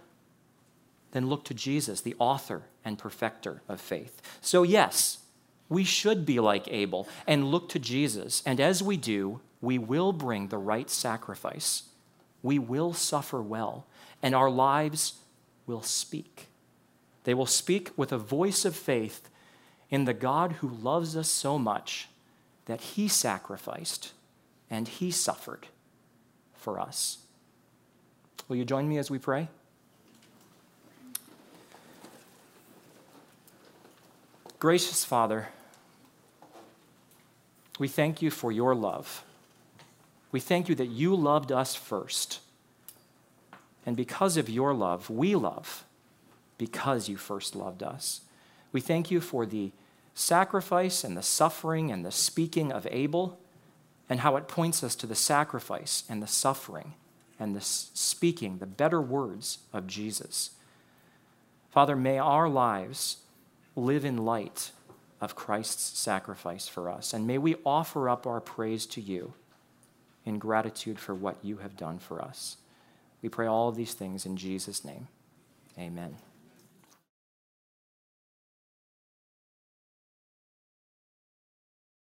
Then 1.11 1.27
look 1.27 1.45
to 1.45 1.53
Jesus, 1.53 2.01
the 2.01 2.15
author 2.19 2.63
and 2.83 2.97
perfecter 2.97 3.61
of 3.69 3.79
faith. 3.79 4.21
So, 4.41 4.63
yes, 4.63 5.19
we 5.69 5.83
should 5.83 6.25
be 6.25 6.39
like 6.39 6.67
Abel 6.69 7.07
and 7.27 7.45
look 7.45 7.69
to 7.69 7.79
Jesus. 7.79 8.41
And 8.45 8.59
as 8.59 8.81
we 8.81 8.97
do, 8.97 9.39
we 9.61 9.77
will 9.77 10.11
bring 10.13 10.47
the 10.47 10.57
right 10.57 10.89
sacrifice. 10.89 11.83
We 12.41 12.59
will 12.59 12.93
suffer 12.93 13.41
well, 13.41 13.85
and 14.21 14.33
our 14.33 14.49
lives 14.49 15.15
will 15.65 15.81
speak. 15.81 16.47
They 17.23 17.33
will 17.33 17.45
speak 17.45 17.91
with 17.95 18.11
a 18.11 18.17
voice 18.17 18.65
of 18.65 18.75
faith 18.75 19.29
in 19.89 20.05
the 20.05 20.13
God 20.13 20.53
who 20.53 20.67
loves 20.67 21.15
us 21.15 21.29
so 21.29 21.59
much 21.59 22.09
that 22.65 22.81
he 22.81 23.07
sacrificed 23.07 24.13
and 24.69 24.87
he 24.87 25.11
suffered 25.11 25.67
for 26.67 26.81
us. 26.81 27.19
Will 28.49 28.57
you 28.57 28.65
join 28.65 28.89
me 28.89 28.97
as 28.97 29.09
we 29.09 29.19
pray? 29.19 29.47
Gracious 34.59 35.05
Father, 35.05 35.47
we 37.79 37.87
thank 37.87 38.21
you 38.21 38.29
for 38.29 38.51
your 38.51 38.75
love. 38.75 39.23
We 40.33 40.41
thank 40.41 40.67
you 40.67 40.75
that 40.75 40.87
you 40.87 41.15
loved 41.15 41.53
us 41.53 41.73
first. 41.73 42.41
And 43.85 43.95
because 43.95 44.35
of 44.35 44.49
your 44.49 44.73
love, 44.73 45.09
we 45.09 45.35
love 45.35 45.85
because 46.57 47.07
you 47.07 47.15
first 47.15 47.55
loved 47.55 47.81
us. 47.81 48.19
We 48.73 48.81
thank 48.81 49.09
you 49.09 49.21
for 49.21 49.45
the 49.45 49.71
sacrifice 50.13 51.05
and 51.05 51.15
the 51.15 51.23
suffering 51.23 51.93
and 51.93 52.03
the 52.03 52.11
speaking 52.11 52.73
of 52.73 52.85
Abel 52.91 53.39
and 54.09 54.21
how 54.21 54.35
it 54.35 54.47
points 54.47 54.83
us 54.83 54.95
to 54.95 55.07
the 55.07 55.15
sacrifice 55.15 56.03
and 56.09 56.21
the 56.21 56.27
suffering 56.27 56.93
and 57.39 57.55
the 57.55 57.61
speaking, 57.61 58.57
the 58.57 58.65
better 58.65 59.01
words 59.01 59.59
of 59.73 59.87
Jesus. 59.87 60.51
Father, 61.69 61.95
may 61.95 62.17
our 62.17 62.49
lives 62.49 63.17
live 63.75 64.05
in 64.05 64.17
light 64.17 64.71
of 65.21 65.35
Christ's 65.35 65.97
sacrifice 65.99 66.67
for 66.67 66.89
us, 66.89 67.13
and 67.13 67.27
may 67.27 67.37
we 67.37 67.55
offer 67.65 68.09
up 68.09 68.25
our 68.25 68.41
praise 68.41 68.85
to 68.87 69.01
you 69.01 69.33
in 70.25 70.39
gratitude 70.39 70.99
for 70.99 71.15
what 71.15 71.37
you 71.43 71.57
have 71.57 71.77
done 71.77 71.99
for 71.99 72.21
us. 72.21 72.57
We 73.21 73.29
pray 73.29 73.47
all 73.47 73.69
of 73.69 73.75
these 73.75 73.93
things 73.93 74.25
in 74.25 74.37
Jesus' 74.37 74.83
name. 74.85 75.07
Amen. 75.77 76.17